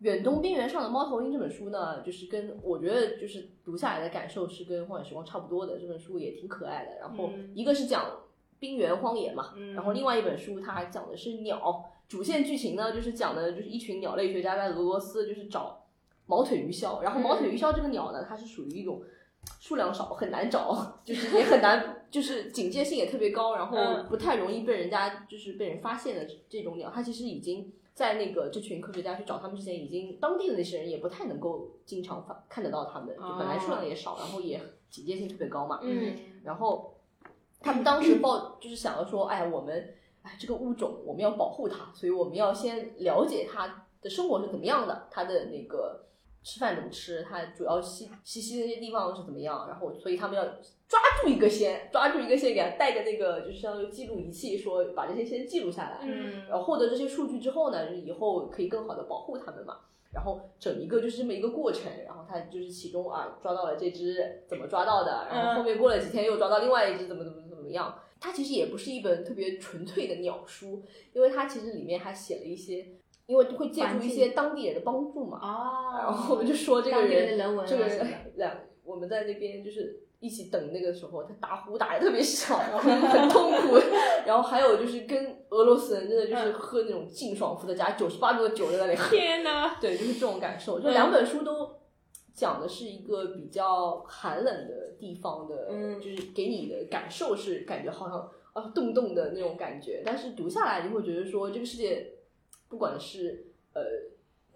[0.04, 5.78] 《远东边缘上的猫头鹰》这本书呢，就是跟我觉得就是读下来的感受是跟《荒野时光》差不多的。
[5.78, 6.98] 这本书也挺可爱的。
[6.98, 8.20] 然后嗯一个是讲
[8.58, 11.88] 冰原荒野嘛，嗯然后另外一本书它还讲的是鸟。
[12.08, 15.86] 主线剧情呢，就是讲的就是一群鸟类学家在俄罗斯就是找
[16.26, 19.02] 毛腿鱼鸮，然后毛腿鱼鸮这个鸟呢，它是属于一种
[19.58, 24.06] 数量少，很难找，就是也很难，就是警戒性也特别高，然后嗯。
[24.08, 34.60] 不太容易被人家就是被人发现的这种鸟，它其实已经在那个这群科学家去找他们之前，已经当地的那些人也不太能够经常发看得到它们，就本来数量也少，然后也
[34.90, 36.14] 警戒性特别高嘛，嗯。
[36.44, 36.94] 然后
[37.60, 46.04] 他们当时报就是想要说，哎，我们哎这个物种我们要保护它，所以我们要先了解它的生活是怎么样的，它的那个
[46.42, 50.44] 吃饭怎么吃，它主要栖栖息的那些地方是怎么样，然后所以他们要
[50.88, 59.78] 抓住一个先，抓住一个先，给它带着那个就是相当于记录仪器，说把这些先记录下来，嗯然后获得这些数据之后呢，就是以后可以更好的保护它们嘛。
[60.12, 67.98] 然后整一个就是这么一个过程，然后它就是其中啊抓到了这只怎么抓到的，然后后面过了几天又抓到另外一只怎么怎么怎么样。
[68.20, 70.82] 它其实也不是一本特别纯粹的鸟书，
[71.14, 72.86] 因为它其实里面还写了一些，
[73.26, 75.38] 因为会借助一些当地人的帮助嘛。
[75.42, 83.76] 哦，然后我们就说这个人这个人两我们在那边就是一起等那个时候，他打呼打的特别响，然后很痛苦。
[84.26, 90.80] 然后还有就是跟俄罗斯人真的就是喝那种劲爽伏特加九十八度的酒在那里喝，天呐，对，就是这种感受。
[90.80, 91.70] 就嗯两本书都
[92.34, 102.12] 讲的是一个比较寒冷的地方的，嗯就是给你的感受是感觉好像啊冻冻的那种感觉，但是读下来你会觉得说这个世界
[102.72, 103.82] 不管是呃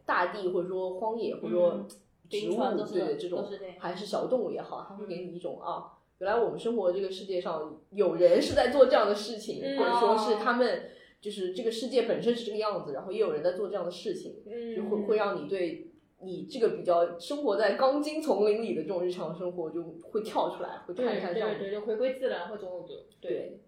[0.06, 1.86] 大地或者说荒野或者说嗯
[2.30, 2.56] 植物
[2.90, 5.92] 对这种是这样还是小动物也好，它会给你一种啊。
[6.18, 10.88] 原来我们生活这个世界上有人是在做这样的事情，嗯或者说是他们
[11.20, 14.42] 就是这个世界本身是这个样子，然后也有人在做这样的事情，
[14.74, 15.90] 就会嗯，会让你对
[16.20, 22.88] 你这个比较生活在钢筋丛林里的这种日常生活就会跳出来，会看一看这样对对对，回归自然或种种
[23.20, 23.60] 对，对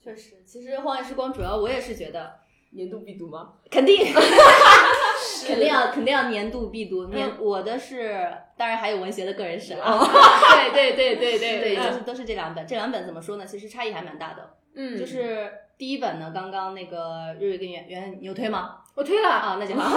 [0.00, 2.34] 确实，其实《荒野时光》主要我也是觉得
[2.72, 3.52] 年度必读吗？
[3.70, 4.12] 肯定，
[5.46, 7.06] 肯定要肯定要年度必读。
[7.06, 9.98] 年、我的是，当然还有文学的个人史啊。
[10.72, 13.46] 对对对对对，对，就是都是这两本，这两本怎么说呢？
[13.46, 14.54] 其实差异还蛮大的。
[14.74, 18.78] 嗯，就是第一本呢，刚刚那个瑞瑞跟圆圆，你有推吗？
[18.94, 19.96] 我推了，啊，那就好。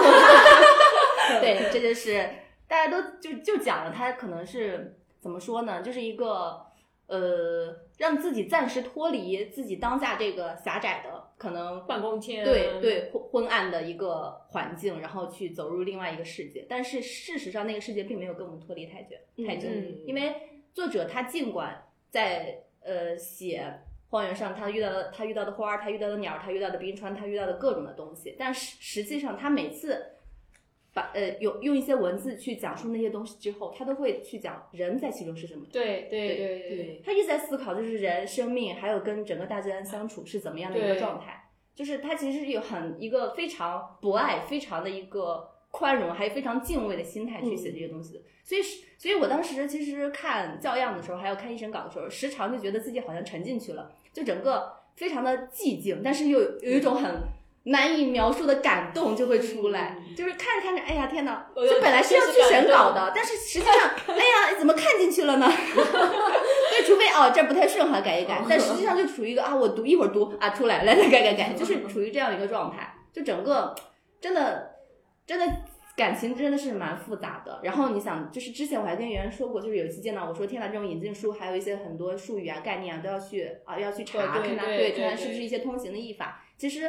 [1.40, 2.28] 对，这就是
[2.68, 5.80] 大家都就就讲了，它可能是怎么说呢？
[5.80, 6.60] 就是一个
[7.06, 16.66] 呃，让自己暂时脱离自己当下这个狭窄的可能办公间，对对昏昏暗的一个环境，然后去走入另外一个世界。
[16.68, 19.16] 但是事实上，那个世界并没有跟我们脱离太久
[19.46, 20.34] 太久，嗯因为
[20.72, 23.72] 作者他尽管在呃写
[24.08, 30.12] 荒原上他遇到的他遇到的花儿，他遇到的鸟儿，他遇到的冰川，他遇到的各种的东西，但实实际上他每次。
[30.96, 35.66] 把呃用用一些文字去讲述那些东西之后，他都会去讲人在其中是什么
[36.08, 41.50] 对对对他一直在思考，就是人生命还有跟整个大自然相处是怎么样的一个状态。
[41.74, 48.20] 就是他其实有很一个非常博爱、非常的一个宽容，还有非常敬畏的心态去写这些东西的。
[48.42, 48.62] 所以，
[48.96, 57.20] 所以我当时其实看教样的时候，还有看一审稿的时候，时常就觉得自己好像沉进去了，就整个非常的寂静，但是又有有一种很。
[57.66, 61.46] 难以描述的感动就会出来，就是看着看着，哎呀天哪！
[61.54, 63.74] 我就本来是要去审稿的，但是实际上，
[64.06, 65.46] 哎呀， 怎么看进去了呢？
[65.50, 68.40] 对，除非哦这儿不太顺哈，改一改。
[68.48, 72.94] 但实际上就处于一个啊，我读一会儿读啊，出来来来改改改， 就是处于这样一个状态。
[73.12, 73.74] 就整个
[74.20, 74.76] 真的
[75.26, 75.44] 真的
[75.96, 77.58] 感情真的是蛮复杂的。
[77.64, 86.44] 然后你想，就是之前我还跟圆圆说过，就是有一期见到我说，天呐，这种引进书还有一些很多术语啊、概念啊，都要去啊要去查，看它对对看它是不是一些通行的译法。
[86.56, 86.88] 其实。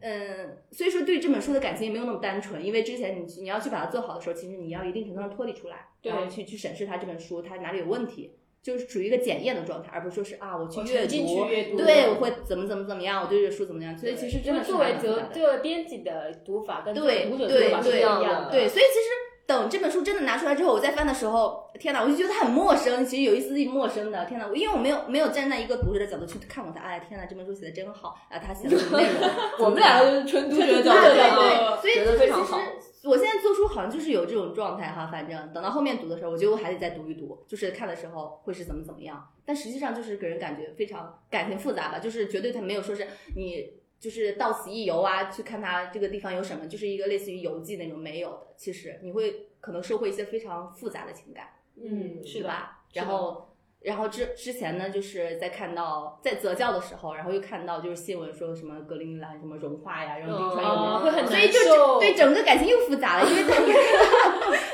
[0.00, 6.12] 嗯，所以说对这本书的感情也没有那么单纯，因为之前你你要去把它做好的时候，其实你要一定程度上脱离出来，对。
[6.12, 8.32] 然后去去审视它这本书它哪里有问题，
[8.62, 19.08] 就是处于一个检验的状态，而不是说是啊我去阅读，去阅读对我会怎么怎么怎么样，我对这个书怎么样，所以其实真的是作为蛮复杂的作作为编辑的读法跟对读者的读法是不一样的，对，所以其实
[19.46, 24.24] 等这本书真的拿出来之后，我再翻的时候，天哪，我就觉得他很陌生，其实有一丝陌生的。
[24.26, 29.30] 天哪，因为我没有没有站在一个读者的角度去看过他，哎，天哪，这本书写的真好啊，他写的什么内容？
[29.64, 32.58] 我们两个就是纯读者的角度对对对，所以非常好。
[32.58, 32.64] 实
[33.04, 39.24] 我现在做书好像就是有这种状态哈，反正等到后面读的时候，我觉得我还得再读一读，就是看的时候会是怎么怎么样。
[39.46, 43.06] 但实际上就是给人感觉非常感情复杂吧，就是绝对他没有说是
[43.36, 48.48] 你就是到此一游啊，去看他这个地方有什么，就是一个类似于游记那种没有的。
[48.56, 51.46] 其实你会可能收获一些非常复杂的情感。
[51.82, 52.80] 嗯，是吧？
[52.94, 53.48] 然后，
[53.80, 63.50] 然后之之前呢，就是在看到在择教的时候，然后又看到就是新闻说什么格陵兰什么融化呀，然后冰川又没有哦会很所以就对整个感情又复杂了，因为它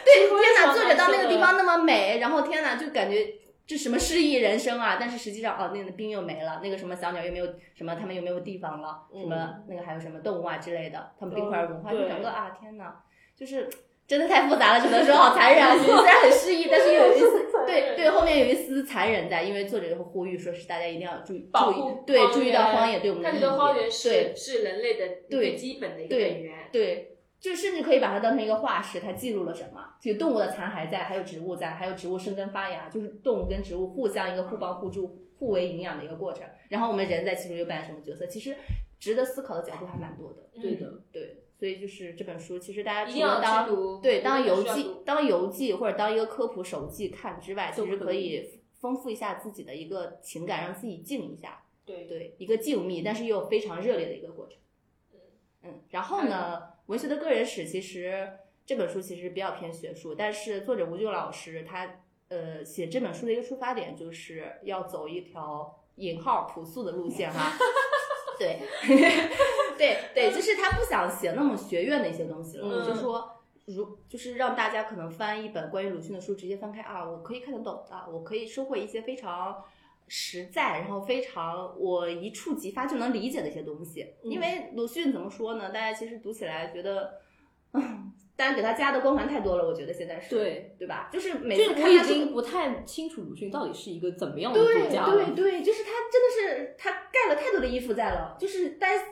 [0.05, 3.41] 对天哪，作者到那个地方那么美，然后天哪，就感觉。
[3.67, 4.99] 这什么诗意人生啊！
[5.01, 12.95] 但是实际上，哦，那个冰又没了，那个什么小鸟又没有什么，他们又没有地方了，什么那个还有什么动物啊之类的，他们冰块融化，就整个啊，天哪，
[13.35, 13.67] 就是
[14.07, 15.77] 真的太复杂了，只能说好残忍啊！
[15.79, 29.81] 虽然很诗意，但是又有一丝 对对，后面有一丝残忍在，因为作者又会呼吁说是大家一定要注意保注意对注意到荒野对我们的意义，对是是人类的对最基本的一个源，对，就甚至可以把它当成一个化石，它记录了什么？
[30.03, 36.47] 就动物的残骸在，还有植物在，还有植物生根发芽，就是动物跟植物互相一个互帮互助、互为营养的一个过程。
[36.69, 38.27] 然后我们人在其中又扮演什么角色？
[38.27, 38.55] 其实
[39.01, 40.43] 值得思考的角度还蛮多的。
[40.61, 51.63] 对的，对，所以就是这本书，其实大家除了当，对，当游记当游记或者当一个科普手记看之外，其实可以可以丰富一下自己的一个情感，让自己静一下。
[51.87, 54.59] 对对，一个静谧，但是又非常热烈的一个过程。
[55.63, 58.29] 嗯，然后呢，文学的个人史其实
[58.67, 67.53] 这本书其实比较偏学术，但是作者吴俊老师他呃写这本书的一个出发点就是要走一条引号朴素的路线哈。
[68.37, 68.59] 对，
[69.77, 73.31] 对对，就是他不想写那么学院的一些东西了，嗯就说
[73.67, 79.65] 如就是让大家可能翻一本关于鲁迅的书，直接翻开啊，我可以看得懂的，我可以收获一些非常
[80.07, 84.07] 实在，然后非常我一触即发就能理解的一些东西。
[84.23, 85.71] 嗯因为鲁迅怎么说呢？
[85.71, 87.15] 大家其实读起来觉得，
[87.73, 91.09] 嗯，大家给他加的光环太多了，我觉得现在是对对吧？
[91.11, 95.15] 就是每我已次看他这个经不太清楚鲁迅到底是一个怎么样的对作家了。
[95.15, 99.03] 对对，就是他真的是他盖了太多的衣服在了，就是大家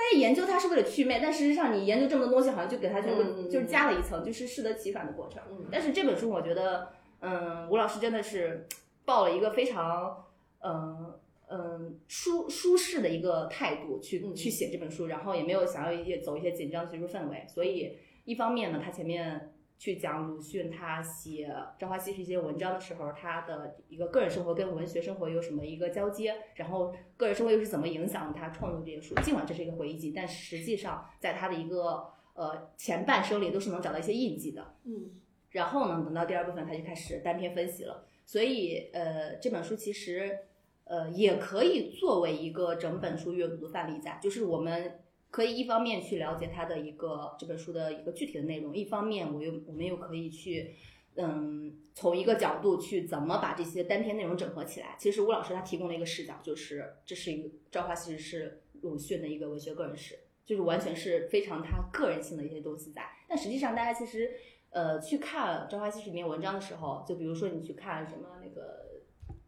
[0.00, 5.42] 大家研究它是为了祛魅，但事实上你研究这么多东西，好像就给它就、嗯嗯就是加了一层，就是适得其反的过程。
[5.50, 5.66] 嗯。
[5.70, 6.88] 但是这本书我觉得，
[7.20, 8.66] 嗯，吴老师真的是
[9.04, 10.24] 抱了一个非常
[10.60, 11.12] 嗯
[11.48, 14.34] 嗯舒舒适的一一个态度去、嗯。
[14.34, 21.48] 去写这本书，然后也没有想要一些走一些紧张的学术氛围，所以一方面呢，他前面去讲鲁迅他写
[21.80, 29.14] 《朝花夕拾》一些文章的时候，他的一个个人生活跟文学生活有什么一个交接，然后个人生活又是怎么影响他创作这些书。
[29.22, 34.74] 尽管这是一个回忆集，但实际上在他的一个呃前半生里都是能找到一些印记的。
[34.84, 35.12] 嗯
[35.52, 38.04] 然后呢，等到第二部分，他就开始单篇分析了。
[38.26, 40.40] 所以，呃，这本书其实，
[40.84, 44.99] 呃，也可以作为一个整本书阅读的范例在，就是我们
[45.30, 50.74] 可以一方面去了解它的一个这本书的一个具体的内容，一方面我又我们又可以去，
[51.14, 54.96] 嗯，从一个角度去怎么把这些单篇内容整合起来。
[54.98, 63.08] 其实吴老师他提供了一个视角，就是这是一个《朝花夕拾》是鲁迅的一个文学个人史，就是完全是非常他个人性的一些东西在。
[63.28, 64.32] 但实际上，大家其实
[64.70, 68.86] 呃去看《朝花夕拾》里面文章的时候，就比如说你去看什么那个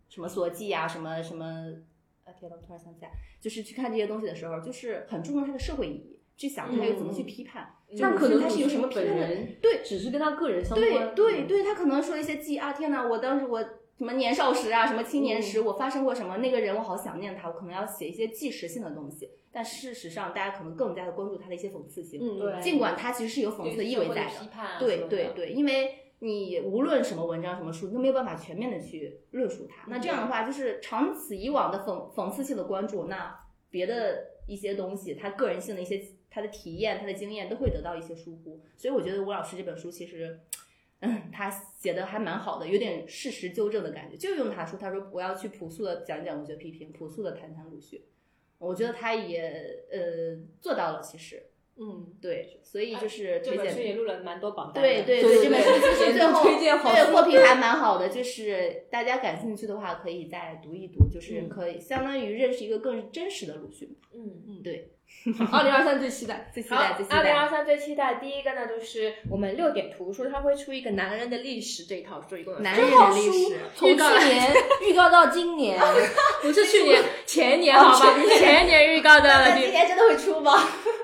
[0.09, 1.74] 什么所记啊，什么什么，
[2.51, 11.14] 我突然想起来，就是去看这些东西的时候，就是很注重它的社会意义，去想它又怎么去批判，嗯那可能他是有什么批判的本人对只是跟他个人相对关。
[11.14, 19.28] 对对对，他可能说一些记啊，天哪，我当时我什么年少时啊，什么青年时，嗯我发生过什么，那个人我好想念他，我可能要写一些纪实性的东西。
[19.55, 24.78] 但事实上，大家可能更加的关注他的一些讽刺性，嗯对尽管他其实是有讽刺的意味在的。
[24.80, 29.84] 对对对，因为你无论什么文章、什么书，都没有办法全面的去论述它。
[29.88, 33.38] 那这样的话，就是长此以往的讽讽刺性的关注，那
[33.70, 38.60] 别的一些东西，他个人性的一些他的体验、他的经验，都会得到一些疏忽。
[38.76, 40.40] 所以我觉得吴老师这本书其实。
[41.04, 44.16] 嗯，他写的还蛮好的，有点事实纠正的感觉。
[44.16, 48.00] 就用他说，他说我要去朴素的讲讲文学批评，朴素的谈谈鲁迅。
[48.58, 51.42] 我觉得他也呃做到了，其实
[51.78, 54.88] 嗯，对，所以就是推荐这本书也录了蛮多榜单的。
[54.88, 63.88] 对 对对这本书其实最后推荐好对书 获评还蛮好的，就是大家感兴趣的话可以再读一读，就是嗯可以相当于认识一个更真实的鲁迅。
[64.14, 64.62] 嗯嗯。
[64.62, 64.92] 对，
[65.50, 66.50] 二零二三最期待。
[66.54, 67.48] 最期待最，期待二零二。
[67.48, 74.52] 三最期待第一个呢，就是我们六点图书，它会出一个男人的历史这一套书，一共有男人的历史，从去年
[74.88, 75.80] 预告到今年，
[76.42, 78.14] 不是去年前年好吧？
[78.38, 80.52] 前年预告的那今年真的会出吗？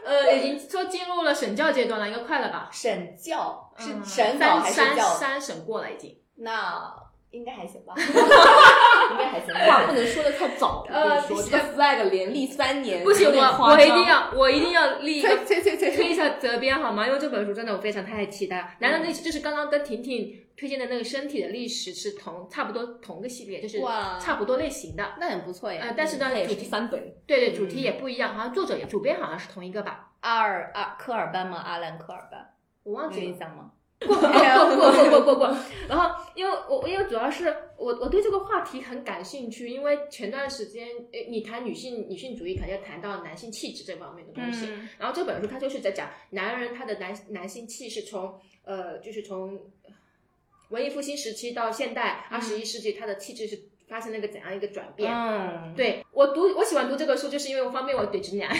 [0.09, 2.69] 呃，已经说进入了审教阶段了，应该快了吧？
[2.73, 5.05] 审教是嗯审稿三还是教？
[5.05, 6.17] 三三审过了已经。
[6.37, 6.93] 那
[7.31, 9.55] 应该还行吧， 应该还行。
[9.55, 10.87] 话不能说的太早。
[10.89, 17.07] 我呃跟你说，这个 flag 连立三年，不行，我我一定要我一定要立一个催催催推一下责编好吗？
[17.07, 18.77] 因为这本书真的我非常太期待。
[18.81, 25.15] 男人的历史就是刚刚跟婷婷推荐的那个身体的历史是同差不多同个系列，就是哇差不多类型的。
[25.21, 27.01] 那很不错呃。，但是呢，也是主题三本。
[27.27, 31.59] 对对，主题也不一样，好像作者也主编好像是同一个吧，阿尔阿科尔班吗？
[31.59, 33.39] 阿兰科尔班，我忘记了印。
[33.39, 33.71] 象吗？
[34.07, 35.57] 过过过过过过过。
[35.89, 44.67] 然后，因为我因为主要是我我对这个话题很感兴趣，因为前段时间，诶，你谈女性女性主义，肯定要谈到男性气质这方面的东西。
[44.71, 49.59] 嗯然后这本书它就是在讲男人他的男男性气是从呃，就是从
[50.71, 53.59] 文艺复兴时期到现代二十一世纪，它的气质是
[53.89, 55.11] 发生了一个怎样一个转变？
[55.13, 58.49] 嗯，对我读我喜欢读这个书，就是因为我方便我怼直男。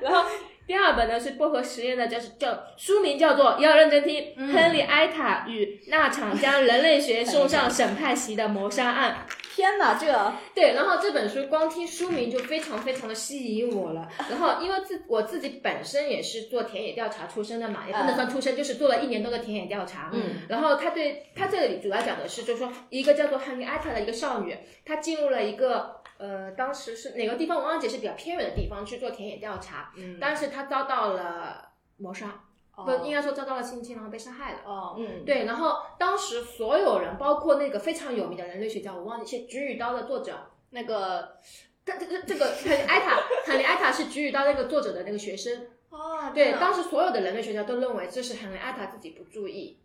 [0.00, 0.28] 然后
[0.66, 9.26] 第二本呢是薄荷实验的，叫叫书名叫做要认真听，嗯亨利埃塔与那场将人类学送上审判席的谋杀案。
[9.58, 10.06] 天哪，这
[10.54, 14.08] 对，然后这本书光听书名就非常非常的吸引我了。
[14.30, 20.12] 然后 因为自我自己本身也是做田野调查出身的嘛，也不能算出身，就是做了一年多的田野调查。
[20.14, 32.44] 嗯，然后他对他这里主要讲的是，就是说一个叫做汉尼艾塔的一个少女，她进入了一个呃，当时是哪个地方我忘记，是比较偏远的地方去做田野调查，嗯但是她遭到了谋杀，
[32.84, 34.58] 不应该说遭到了性侵，然后被杀害了。
[34.64, 41.36] 哦，嗯，对，然后当时所有人，包括那个非常有名的人类学家，我忘记是《菊与刀》的作者，那个
[41.84, 45.66] 这这这这个肯尼艾塔，肯尼艾塔是《菊与刀》那个作者的那个学生。
[45.90, 49.78] 哦，对，当时所有的人类学家都认为这是肯尼艾塔自己不注意，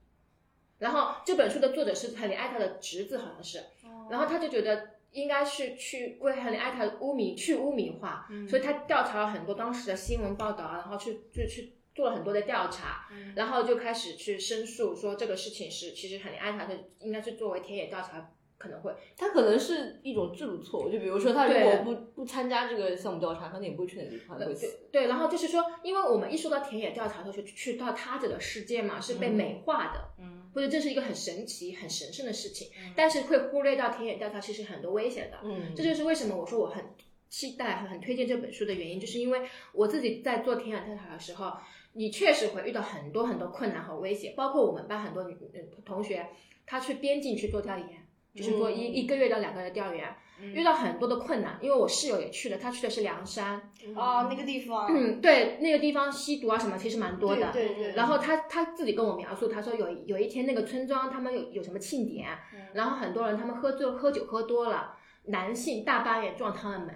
[0.79, 4.07] 然后这本书的作者是肯尼艾塔的侄子，好像是，哦。
[4.11, 8.47] 然后他就觉得应该是去为亨利艾塔污名去污名化，嗯。
[8.47, 24.87] 所以他调查了很多当时的新闻报道啊，然后去就去做了很多的调查，然后就开始去申诉说这个事情是其实肯尼艾塔是应该是作为田野调查可能会他可能是一种制度错误，就比如说他如果不不参加这个项目调查，可能也不会去那个地方，会死。
[24.89, 35.39] 对，然后就是说，因为我们一说到田野调查，就是去到他者的世界嘛，是被美化的，嗯，或者这是一个很神奇、很神圣的事情，但是会忽略到田野调查其实很多危险的。
[35.43, 36.85] 嗯，这就是为什么我说我很
[37.27, 39.41] 期待、很很推荐这本书的原因，就是因为
[39.73, 41.51] 我自己在做田野调查的时候，
[41.93, 46.27] 你确实会遇到很多很多困难和危险，包括我们班很多女呃同学，
[46.65, 47.87] 她去边境去做调研。
[48.35, 53.61] 就是做一嗯一个月到两个月的调研，遇到很多的困难，因为我室友也去了，他去的是凉山，
[53.95, 57.51] 哦，那个地方，嗯，对，那个地方吸毒啊什么其实蛮多的。
[57.51, 66.95] 对对对，然后他他自己跟我描述，他说有有一天那个村庄他们有有什么庆典，嗯然后很多人他们喝醉喝酒喝多了，男性大半夜撞他们门，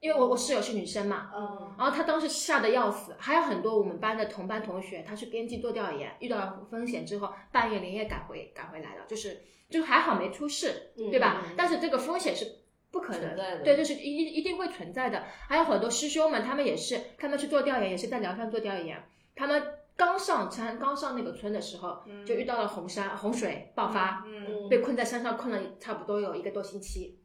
[0.00, 11.42] 因为我我室友是女生嘛，嗯然后她当时吓得要死，还有很多我们班的同班同学，她去边境做调研，遇到了风险之后，半夜连夜赶回赶回来了，就是就还好没出事，对吧？
[11.44, 12.46] 嗯但是这个风险是
[12.90, 15.24] 不可能的对，这是一一定会存在的。
[15.48, 18.96] 还有很多师兄们，他们也是，他们去做调研，也是在凉山做调研，
[19.34, 19.62] 他们
[19.96, 27.17] 刚上山，刚上那个村的时候，就遇到了洪山洪水爆发，嗯，被困在山上困了差不多有一个多星期。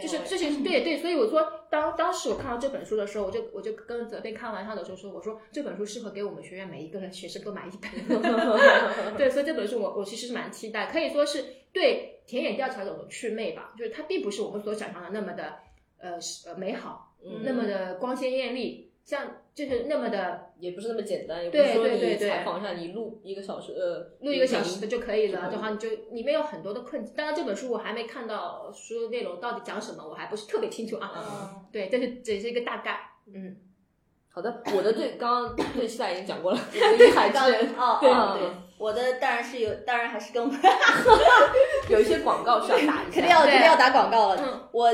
[0.00, 7.90] 就是这些 对对，所以我说当当时我看到这本书的时候，我就我就跟泽贝开玩笑的时候说，我说这本书适合给我们学院每一个人学生都买一本。
[9.16, 15.54] 对，所以这本书我我其实是蛮期待，可以说是对田野调查者的祛魅吧，就是它并不是我们所想象的那么的
[15.98, 17.42] 呃是呃美好，嗯。
[17.42, 27.14] 那么的光鲜艳丽，像就是那么的也不是那么简单，也不对是说你对对对采访一下你录一个小时，呃，录一个小时的就可以了，就可以的话你就里面有很多的困境。
[27.16, 31.12] 当然这本书我还没看到书内容到底讲什么，我还不是特别清楚啊。
[31.16, 33.00] 嗯 对，但是只是一个大概。
[33.32, 33.56] 嗯，
[34.32, 38.48] 好的，我的最刚刚最期待已经讲过了，对海之人，哦对哦对，
[38.78, 40.42] 我的当然是有，当然还是跟
[41.90, 44.36] 有一些广告需要打一下， 肯定要肯定要打广告了。
[44.40, 44.88] 嗯我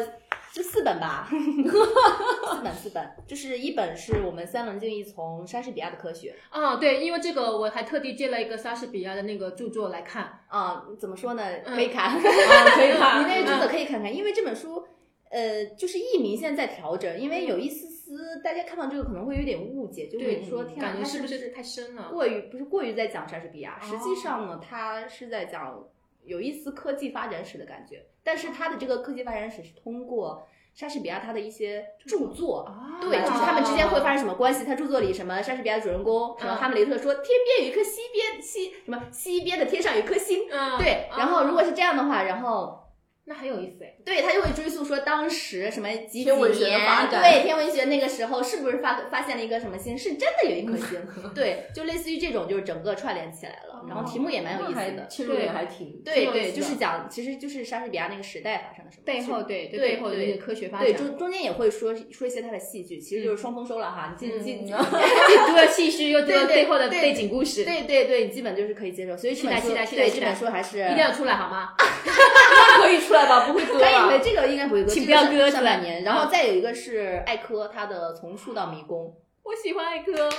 [0.53, 10.41] 是四本吧， 四本四本，就是一本是我们三轮竞艺从莎士比亚的科学啊，对，因为这个我还特地借了一个莎士比亚的那个著作来看。
[10.49, 11.43] 啊、怎么说呢？
[11.65, 14.87] 嗯可以看， 啊可以看你那个著作可以看看，因为这本书。
[15.29, 22.11] 呃，就是译名现在在调整，因为有一丝丝大家看到这个可能会有点误解，就对会说天啊，感觉它是不是太深了？
[22.13, 25.85] 过于不是过于在讲莎士比亚，实际哦上呢，它是在讲
[26.25, 32.67] 有一丝科技发展史的感觉，但是他的这个科技发展史是通过莎士比亚他的一些著作。
[32.67, 34.65] 啊对，就是他们之间会发生什么关系？
[34.65, 41.09] 他著作里什么莎士比亚的主人公什么嗯哈姆雷特说天边有一颗西边西什么西边的天上有一颗星，嗯，对。
[41.17, 42.86] 然后如果是这样的话，然后
[43.29, 43.93] 那很有意思哎。
[44.05, 49.99] 对他就会追溯说当时什么几几天文学的年，发对天文学那个时候是不是发发现了一个什么星？
[49.99, 51.01] 是真的有一颗星，
[51.35, 53.85] 对，就类似于这种，就是整个串联起来了。
[53.89, 64.17] 然后题目也蛮有意思的，切入点还挺对对，就是讲，其实就是莎士比亚那个时代发生了什么背后对对背后的对那个科学发对展，中中间也会说说一些他的戏剧，其实就是双丰收了哈。
[64.19, 64.73] 你记记嗯既
[65.47, 69.17] 读了戏剧，又读了对对背后的对背景故事，对对对，基本就是可以接受。
[69.17, 71.71] 所以这本书期待期待对期待这本书还是一定要出来好吗？
[72.87, 73.47] 可以出来吧？
[73.47, 74.25] 不会割可以可以，吧？
[74.25, 76.05] 这个应该不会割，请不要割出来上半年。
[76.05, 79.05] 然后再有一个是艾科他的《从树到迷宫》。
[79.43, 80.33] 我喜欢艾科啊，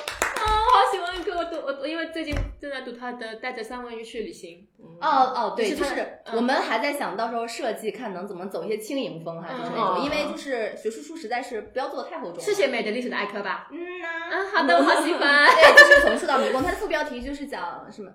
[0.43, 1.37] 我好喜欢艾科！
[1.37, 4.67] 我读我我因为最近正在读他的《带着三文鱼去旅行》，
[4.99, 5.95] 哦哦，对，就是
[6.25, 12.41] 嗯我们还在想到时候设计看能怎么走一些轻盈风哈，就是那嗯种，因为就是学术书实在是不要做的太厚重了。
[12.41, 13.69] 是写美的历史的艾科吧？
[13.71, 15.47] 嗯呐，嗯，好的，我好喜欢。
[15.55, 18.11] 对，就是从树到迷宫，它的副标题就是讲什么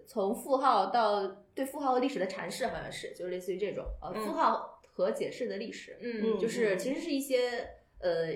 [0.00, 4.22] 呃，从符号到对符号和历史的阐释，好像是，就类似于这种呃，嗯。
[4.24, 7.70] 符号和解释的历史，嗯，就是其实是一些
[8.00, 8.28] 呃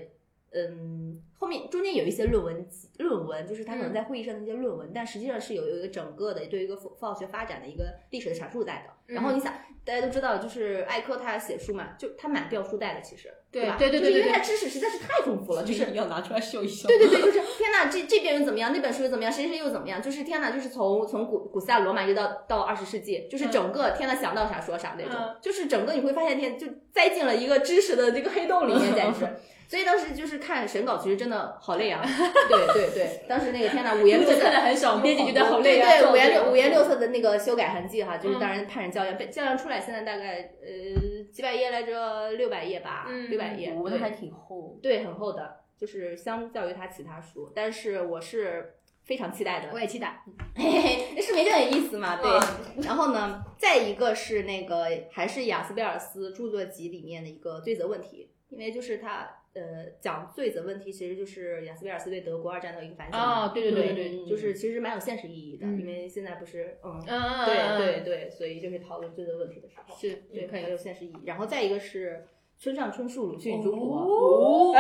[0.55, 2.67] 嗯，后面中间有一些论文
[2.99, 9.15] 论文，就是他可能嗯在会议上的一些论文，但实际上是有有一个整个的对于一个化学发展的一个历史的阐述在的。
[9.15, 9.53] 然后嗯你想，
[9.85, 13.77] 大家都知道，就是艾科他写书嘛，就他蛮掉书袋的，其实对吧？
[13.79, 16.89] 对对对对对就是因为他知识实在是太丰富了，就是 要拿出来秀一秀。
[16.89, 29.27] 对对对，就是天呐，这这边又怎么样，那本书又怎么样，谁谁又怎么样，就是天呐，就是从从古古希腊罗马一直到到二十世纪，就是整个天呐想到啥说啥那种，嗯就是整个你会发现天就栽进了一个知识的这个黑洞里面，简直。
[29.75, 32.01] 所以当时就是看审稿，其实真的好累啊！
[32.49, 35.91] 对对对，当时那个天呐，五颜六色看得很少，编辑觉得好累啊。
[35.91, 44.79] 对对，五颜六五颜六色的那个修改痕迹哈，就是嗯当然判人教研，被教研出来现在大概呃几百页来着，六百页吧，嗯六百页，对文还挺厚。
[44.81, 50.23] 对，很厚的，就是相较于他其他书，但是我是非常期待的我，也期待。
[50.55, 50.81] 嘿嘿
[51.17, 52.21] 嘿，是没这点意思嘛？
[52.23, 52.31] 对。
[52.77, 63.47] 嗯然后呢，再一个是那个还是雅斯贝尔斯著作集里面的一个罪责问题，因为就是他呃讲罪责问题，其实就是雅斯贝尔斯对德国二战的一个反省啊。
[63.47, 67.03] 哦，对对对对对，就是其实蛮有现实意义的，嗯因为现在不是嗯。
[67.07, 71.17] 嗯，对对对，所以就是讨论罪责问题的时候，是对，很有现实意义。
[71.25, 72.27] 然后再一个是
[72.59, 74.75] 村上春树《鲁迅与中国》哦。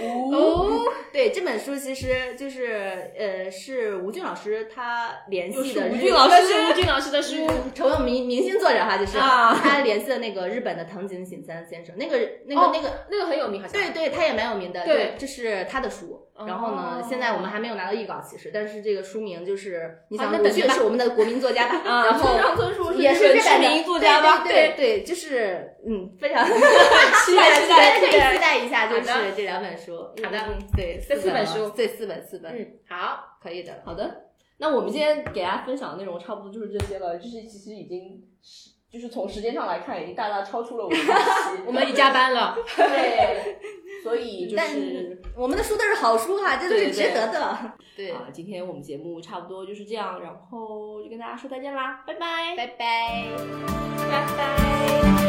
[0.00, 9.52] 哦，对，这本书其实就是呃，是吴俊老师他联系的吴俊老师这是 吴俊老师的书，成为明明星作者哈，就是啊。
[9.54, 13.06] 他联系的那个日本的藤井醒三先生，那个那个、哦那个。
[13.10, 13.72] 那个很有名，好像。
[13.72, 14.84] 对对，他也蛮有名的。
[14.84, 16.27] 对这是他的书。
[16.46, 21.78] 然后呢，哦现在我们还没有拿到预稿，其实，但是这个书名就是，你想，那等着吧迅是我们的国民作家吧？
[21.90, 24.44] 啊然后村上春树也是知名作家吧？
[24.44, 29.96] 对对对，就是嗯，非常 期待期待可以期待一下，就是这两本书。
[30.22, 33.82] 好的嗯，对，这四本书对，四本四本，嗯，好，可以的。
[33.84, 34.24] 好的，
[34.58, 41.62] 那我们今天给大家分享的内容差不多就是这些了，就是其实已经是就是从时间上来看，已经大大超出了我们 的预期。
[41.66, 43.58] 我们已加班了， 对，
[44.02, 47.72] 所以就是我们的书都是好书哈，这都是值得的。
[47.96, 52.56] 对，啊，今天我们节目差不多就是这样，然后就跟大家说再见啦，拜拜。
[52.56, 53.24] 拜拜。
[54.10, 55.27] 拜拜。